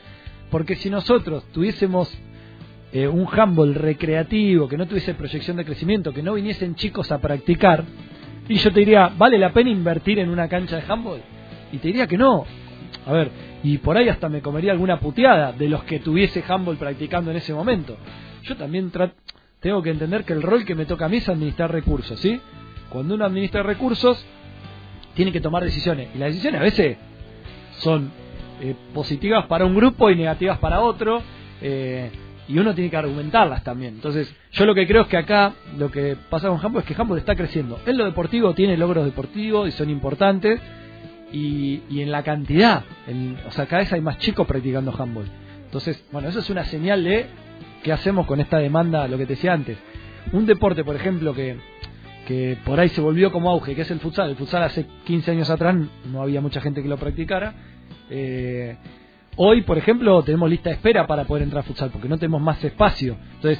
[0.50, 2.16] Porque si nosotros tuviésemos
[2.92, 7.20] eh, un handball recreativo, que no tuviese proyección de crecimiento, que no viniesen chicos a
[7.20, 7.84] practicar,
[8.50, 11.22] y yo te diría, ¿vale la pena invertir en una cancha de handball?
[11.72, 12.46] Y te diría que no.
[13.06, 13.32] A ver,
[13.64, 17.38] y por ahí hasta me comería alguna puteada de los que tuviese handball practicando en
[17.38, 17.98] ese momento.
[18.44, 18.92] Yo también
[19.60, 22.40] tengo que entender que el rol que me toca a mí es administrar recursos, ¿sí?
[22.90, 24.26] Cuando uno administra recursos,
[25.14, 26.10] tiene que tomar decisiones.
[26.16, 26.98] Y las decisiones a veces
[27.80, 28.12] son
[28.62, 31.22] eh, positivas para un grupo y negativas para otro.
[31.62, 32.12] Eh,
[32.48, 33.96] y uno tiene que argumentarlas también.
[33.96, 37.02] Entonces, yo lo que creo es que acá lo que pasa con Hamburg es que
[37.02, 37.80] Hamburg está creciendo.
[37.86, 40.60] En lo deportivo tiene logros deportivos y son importantes.
[41.32, 42.84] Y, y en la cantidad,
[43.46, 45.26] o sea, cada vez hay más chicos practicando handball.
[45.66, 47.28] Entonces, bueno, eso es una señal de
[47.84, 49.78] ¿Qué hacemos con esta demanda, lo que te decía antes?
[50.34, 51.58] Un deporte, por ejemplo, que,
[52.28, 54.32] que por ahí se volvió como auge, que es el futsal.
[54.32, 55.76] El futsal hace 15 años atrás
[56.12, 57.54] no había mucha gente que lo practicara.
[58.10, 58.76] Eh,
[59.38, 62.42] hoy, por ejemplo, tenemos lista de espera para poder entrar a futsal, porque no tenemos
[62.42, 63.18] más espacio.
[63.36, 63.60] Entonces,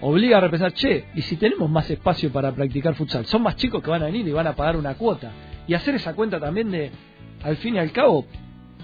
[0.00, 3.26] obliga a repensar, che, ¿y si tenemos más espacio para practicar futsal?
[3.26, 5.30] Son más chicos que van a venir y van a pagar una cuota.
[5.66, 6.90] Y hacer esa cuenta también de,
[7.42, 8.26] al fin y al cabo,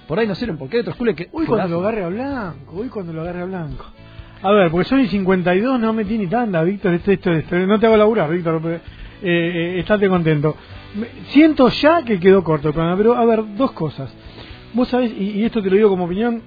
[0.07, 1.29] por ahí no sirven, porque hay otros clubes que...
[1.33, 3.87] Uy, cuando lo agarre a blanco, uy, cuando lo agarre a blanco.
[4.43, 7.79] A ver, porque son y 52, no metí ni tanta, Víctor, esto, esto, esto, no
[7.79, 8.81] te hago laburar, Víctor, eh,
[9.23, 10.57] eh, estate contento.
[11.29, 14.13] Siento ya que quedó corto el programa, pero a ver, dos cosas.
[14.75, 16.43] Vos sabés, y, esto te lo digo como opinión,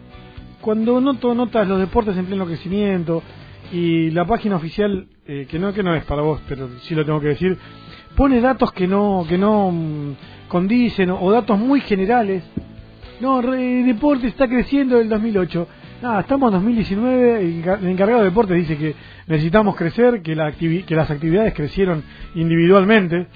[0.61, 3.21] cuando noto notas los deportes en pleno crecimiento
[3.71, 7.05] y la página oficial, eh, que no que no es para vos, pero sí lo
[7.05, 7.57] tengo que decir,
[8.15, 10.15] pone datos que no que no mm,
[10.47, 12.43] condicen o, datos muy generales.
[13.21, 15.67] No, el deporte está creciendo del 2008
[16.03, 18.93] Ah, estamos en 2019, el encargado de deportes dice que
[19.28, 22.03] necesitamos crecer, que, la que las actividades crecieron
[22.36, 23.28] individualmente.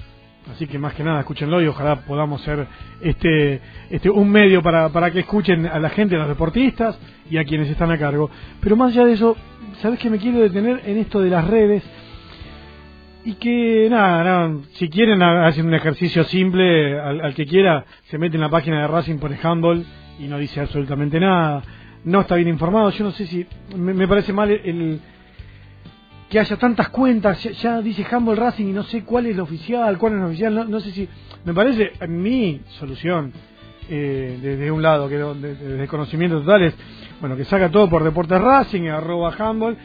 [0.52, 2.66] Así que más que nada, escúchenlo y ojalá podamos ser
[3.00, 6.98] este, este un medio para, para que escuchen a la gente, a los deportistas
[7.30, 8.30] y a quienes están a cargo.
[8.60, 9.36] Pero más allá de eso,
[9.80, 11.82] ¿sabes que me quiero detener en esto de las redes?
[13.24, 18.40] Y que nada, si quieren hacen un ejercicio simple, al, que quiera se mete en
[18.40, 19.84] la página de Racing, pone handball
[20.18, 21.62] y no dice absolutamente nada,
[22.04, 23.46] no está bien informado, yo no sé si,
[23.76, 25.00] me, parece mal el,
[26.30, 29.98] que haya tantas cuentas, ya, dice Humble Racing y no sé cuál es la oficial,
[29.98, 31.08] cuál es la oficial, no, sé si,
[31.44, 33.32] me parece mi solución
[33.88, 36.72] eh, desde un lado, que desde conocimientos totales,
[37.20, 39.76] bueno, que saca todo por Deportes Racing, arroba Humble,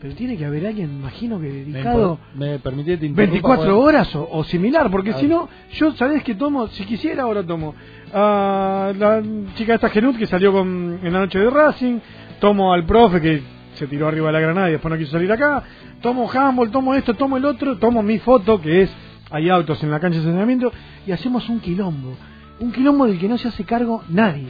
[0.00, 5.28] pero tiene que haber alguien, imagino que dedicado me, 24 horas o, similar, porque si
[5.28, 7.76] no, yo sabés que tomo, si quisiera ahora tomo.
[8.12, 9.22] A la
[9.54, 12.00] chica esta Genut que salió con, en la noche de Racing,
[12.40, 15.32] tomo al profe que se tiró arriba de la granada y después no quiso salir
[15.32, 15.62] acá,
[16.00, 18.94] tomo handball, tomo esto, tomo el otro, tomo mi foto que es
[19.30, 20.72] hay autos en la cancha de estacionamiento
[21.06, 22.16] y hacemos un quilombo,
[22.60, 24.48] un quilombo del que no se hace cargo nadie.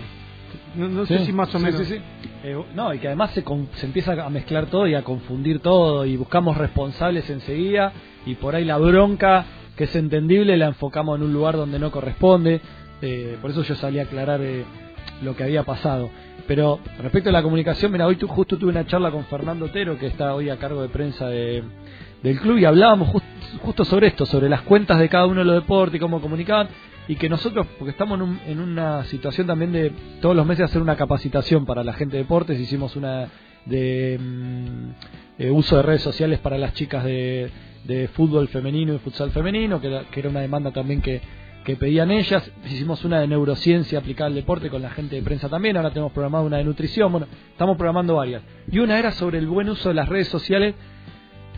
[0.75, 1.83] No, sé si más o menos.
[1.91, 6.05] Eh, no, y que además se, se empieza a mezclar todo y a confundir todo
[6.05, 7.93] y buscamos responsables enseguida
[8.27, 9.45] y por ahí la bronca
[9.77, 12.61] que es entendible la enfocamos en un lugar donde no corresponde.
[13.01, 14.65] Eh, por eso yo salí a aclarar eh,
[15.23, 16.11] lo que había pasado.
[16.47, 20.07] Pero respecto a la comunicación, mira, hoy justo tuve una charla con Fernando Otero, que
[20.07, 21.63] está hoy a cargo de prensa de,
[22.23, 23.09] del club, y hablábamos
[23.61, 26.69] justo sobre esto, sobre las cuentas de cada uno de los deportes y cómo comunicaban
[27.09, 30.97] y que nosotros, porque estamos en, una situación también de todos los meses hacer una
[30.97, 33.29] capacitación para la gente de deportes, hicimos una
[33.67, 37.51] de mm, uso de redes sociales para las chicas de,
[38.15, 41.21] fútbol femenino y futsal femenino, que era, una demanda también que,
[41.65, 45.49] que pedían ellas, hicimos una de neurociencia aplicada al deporte con la gente de prensa
[45.49, 48.43] también, ahora tenemos programado una de nutrición, bueno, estamos programando varias.
[48.71, 50.75] Y una era sobre el buen uso de las redes sociales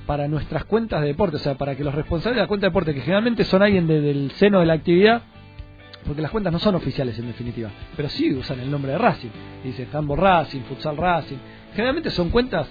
[0.06, 2.70] para nuestras cuentas de deporte, o sea, para que los responsables de la cuenta de
[2.70, 5.22] deporte, que generalmente son alguien del seno de la actividad,
[6.06, 9.30] porque las cuentas no son oficiales en definitiva, pero sí usan el nombre de Racing.
[9.64, 11.38] Dicen Handball Racing, Futsal Racing.
[11.72, 12.68] Generalmente son cuentas,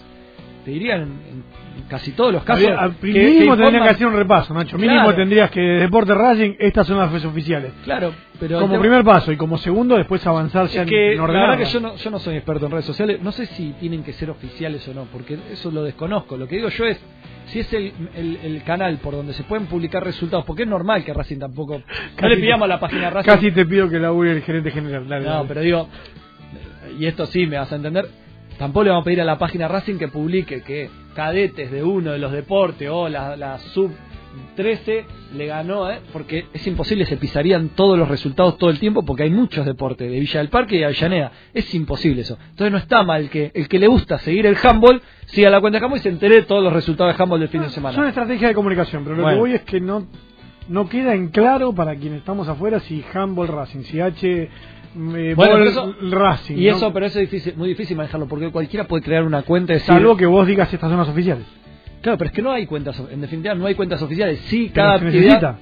[0.64, 1.44] te dirían en,
[1.88, 2.70] casi todos los casos.
[3.02, 4.78] mínimo tendrían que hacer un repaso, Nacho.
[4.78, 7.72] Mínimo tendrías que Deporte Racing, estas son las redes oficiales.
[7.84, 8.60] Claro, pero.
[8.60, 11.96] Como primer paso y como segundo, después avanzar ya que, La verdad que yo no,
[11.96, 14.94] yo no soy experto en redes sociales, no sé si tienen que ser oficiales o
[14.94, 16.38] no, porque eso lo desconozco.
[16.38, 17.00] Lo que digo yo es
[17.48, 21.14] si es el, el, canal por donde se pueden publicar resultados, porque es normal que
[21.14, 21.82] Racing tampoco.
[22.22, 23.32] no le pidamos a la página Racing.
[23.32, 25.08] Casi te pido que la el gerente general.
[25.24, 25.90] no, pero digo,
[26.98, 28.08] y esto sí me vas a entender,
[28.58, 32.12] tampoco le vamos a pedir a la página Racing que publique que cadetes de uno
[32.12, 33.92] de los deportes o la, la sub
[34.56, 36.00] 13 le ganó, ¿eh?
[36.12, 40.10] porque es imposible, se pisarían todos los resultados todo el tiempo porque hay muchos deportes
[40.10, 41.32] de Villa del Parque y Avellaneda.
[41.54, 42.38] Es imposible eso.
[42.52, 45.80] Entonces no está mal que el que le gusta seguir el handball siga la cuenta
[45.80, 47.94] de handball y se entere de todos los resultados de handball del fin de semana.
[47.94, 50.08] Es una estrategia de comunicación, pero lo que voy es que no,
[50.68, 54.50] no queda en claro para quienes estamos afuera si handball Racing, si H
[54.96, 56.58] eh, bueno, Racing.
[56.58, 59.78] Y eso, pero eso es difícil, muy difícil manejarlo porque cualquiera puede crear una cuenta.
[59.80, 61.46] Salvo que vos digas estas son las oficiales.
[62.02, 64.40] Claro, pero es que no hay cuentas, en definitiva no hay cuentas oficiales.
[64.48, 65.58] Sí, cada actividad...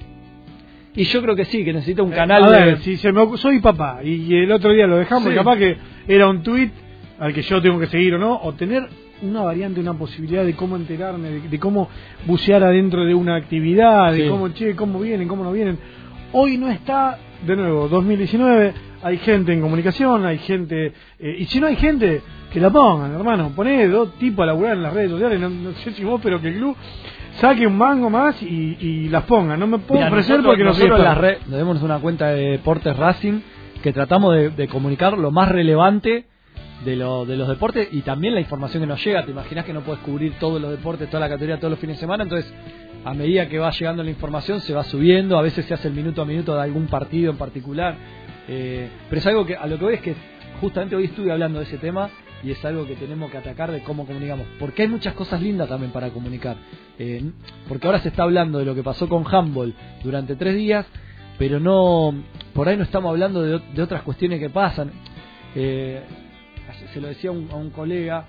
[0.94, 2.44] Y yo creo que sí, que necesita un eh, canal.
[2.44, 5.76] A ver, si se me, soy papá y el otro día lo dejamos, capaz que
[6.06, 6.70] era un tweet
[7.18, 8.88] al que yo tengo que seguir o no, o tener
[9.22, 11.88] una variante, una posibilidad de cómo enterarme, de, cómo
[12.26, 15.78] bucear adentro de una actividad, de cómo, che, cómo vienen, cómo no vienen.
[16.32, 21.60] Hoy no está, de nuevo, 2019, hay gente en comunicación, hay gente, eh, y si
[21.60, 22.22] no hay gente,
[22.52, 23.52] que la pongan, hermano.
[23.56, 26.48] Poné dos tipos a laburar en las redes sociales, no, sé si vos, pero que
[26.48, 26.76] el club
[27.40, 29.56] saque un mango más y, las ponga.
[29.56, 33.40] No me puedo ofrecer porque nosotros en las redes tenemos una cuenta de Deportes Racing
[33.82, 36.26] que tratamos de, comunicar lo más relevante
[36.84, 39.24] de, lo, de los deportes y también la información que nos llega.
[39.24, 41.96] Te imaginas que no puedes cubrir todos los deportes, toda la categoría todos los fines
[41.96, 42.52] de semana, entonces
[43.04, 45.94] a medida que va llegando la información se va subiendo, a veces se hace el
[45.94, 47.96] minuto a minuto de algún partido en particular.
[48.48, 50.14] Eh, pero es algo que a lo que voy es que
[50.60, 52.10] justamente hoy estuve hablando de ese tema
[52.42, 54.46] y es algo que tenemos que atacar de cómo comunicamos.
[54.58, 56.56] Porque hay muchas cosas lindas también para comunicar.
[56.98, 57.22] Eh,
[57.68, 60.86] porque ahora se está hablando de lo que pasó con Humboldt durante tres días,
[61.38, 62.14] pero no
[62.52, 64.92] por ahí no estamos hablando de, otras cuestiones que pasan.
[65.54, 66.02] Eh,
[66.92, 68.26] se lo decía a un colega,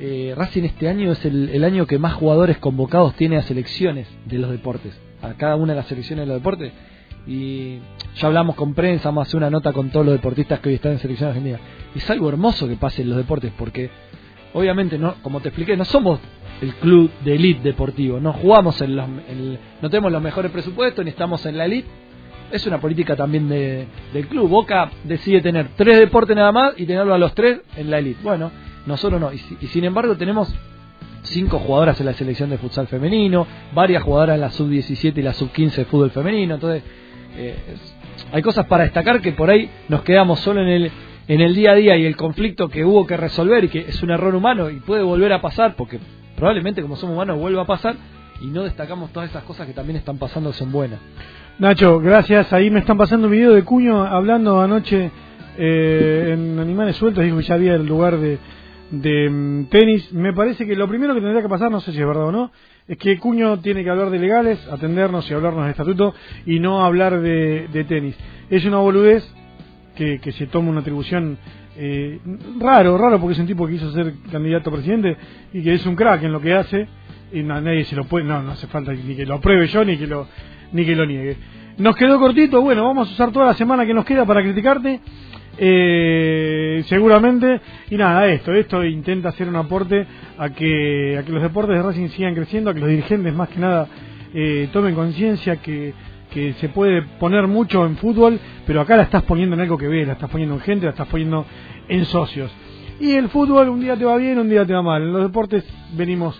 [0.00, 4.38] eh, Racing este año es el, año que más jugadores convocados tiene a selecciones de
[4.38, 6.72] los deportes, a cada una de las selecciones de los deportes
[7.26, 7.80] y
[8.14, 10.98] ya hablamos con prensa, hacer una nota con todos los deportistas que hoy están en
[11.00, 11.58] selección argentina.
[11.96, 13.90] Es algo hermoso que pase en los deportes porque
[14.54, 16.20] obviamente no, como te expliqué, no somos
[16.62, 19.08] el club de elite deportivo, no jugamos en los,
[19.82, 21.88] no tenemos los mejores presupuestos ni estamos en la elite.
[22.50, 24.48] Es una política también de, del club.
[24.48, 28.20] Boca decide tener tres deportes nada más y tenerlo a los tres en la elite.
[28.22, 28.50] Bueno,
[28.86, 29.32] nosotros no.
[29.32, 30.54] Y, sin embargo tenemos
[31.22, 35.34] cinco jugadoras en la selección de futsal femenino, varias jugadoras en la sub-17 y la
[35.34, 36.54] sub-15 de fútbol femenino.
[36.54, 36.82] Entonces,
[37.36, 37.56] eh,
[38.32, 40.90] hay cosas para destacar que por ahí nos quedamos solo en el,
[41.28, 44.02] en el día a día y el conflicto que hubo que resolver y que es
[44.02, 45.98] un error humano y puede volver a pasar, porque
[46.36, 47.96] probablemente como somos humanos vuelva a pasar
[48.40, 51.00] y no destacamos todas esas cosas que también están pasando son buenas.
[51.58, 52.52] Nacho, gracias.
[52.52, 55.10] Ahí me están pasando un video de Cuño hablando anoche
[55.56, 57.24] eh, en Animales Sueltos.
[57.24, 58.38] Dijo que ya había el lugar de,
[58.92, 60.12] de mm, tenis.
[60.12, 62.32] Me parece que lo primero que tendría que pasar, no sé si es verdad o
[62.32, 62.52] no,
[62.86, 66.14] es que Cuño tiene que hablar de legales, atendernos y hablarnos de estatuto
[66.46, 68.16] y no hablar de, tenis.
[68.50, 69.28] Es una boludez
[69.96, 71.38] que, que se toma una atribución
[71.76, 72.20] eh,
[72.60, 75.16] raro, raro porque es un tipo que quiso ser candidato a presidente
[75.52, 76.86] y que es un crack en lo que hace
[77.32, 79.84] y na- nadie se lo puede, no, no hace falta ni que lo apruebe yo
[79.84, 80.26] ni que lo,
[80.72, 81.36] ni que lo niegue.
[81.78, 85.00] Nos quedó cortito, bueno, vamos a usar toda la semana que nos queda para criticarte,
[85.58, 87.60] eh, seguramente,
[87.90, 90.06] y nada, esto, esto intenta hacer un aporte
[90.38, 93.48] a que, a que los deportes de Racing sigan creciendo, a que los dirigentes más
[93.48, 93.88] que nada
[94.34, 95.94] eh, tomen conciencia que,
[96.30, 99.88] que se puede poner mucho en fútbol, pero acá la estás poniendo en algo que
[99.88, 101.46] ves, la estás poniendo en gente, la estás poniendo
[101.88, 102.52] en socios.
[103.00, 105.02] Y el fútbol un día te va bien, un día te va mal.
[105.02, 105.64] En los deportes
[105.96, 106.38] venimos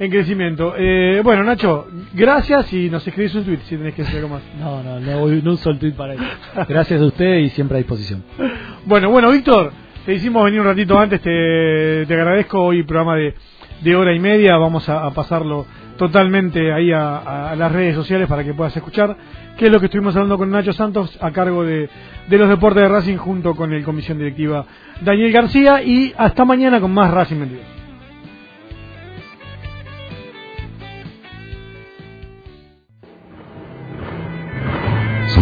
[0.00, 0.74] en crecimiento.
[0.76, 4.42] Eh, bueno, Nacho, gracias y nos escribís un tweet si tenés que hacer algo más.
[4.58, 6.24] No, no, no, voy- no uso el tweet para eso.
[6.68, 8.24] Gracias a usted y siempre a disposición.
[8.86, 9.72] Bueno, bueno, Víctor,
[10.06, 13.34] te hicimos venir un ratito antes, te, te agradezco hoy programa de,
[13.82, 15.66] de hora y media, vamos a, a pasarlo
[15.98, 19.14] totalmente ahí a, a las redes sociales para que puedas escuchar,
[19.58, 21.90] que es lo que estuvimos hablando con Nacho Santos a cargo de,
[22.26, 24.64] de los deportes de Racing junto con el comisión directiva
[25.02, 27.79] Daniel García y hasta mañana con más Racing 22.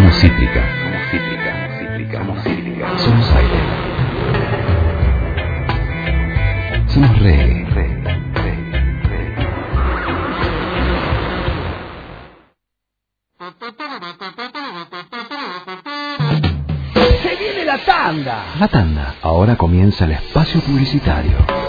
[0.08, 0.64] Somos cítrica.
[0.80, 1.52] Somos cítrica.
[1.78, 2.18] Cítrica.
[2.18, 2.98] Somos cítrica.
[2.98, 3.60] Somos aire.
[6.86, 7.58] Somos reggae.
[17.22, 18.44] Se viene la tanda.
[18.58, 19.14] La tanda.
[19.20, 21.67] Ahora comienza el espacio publicitario.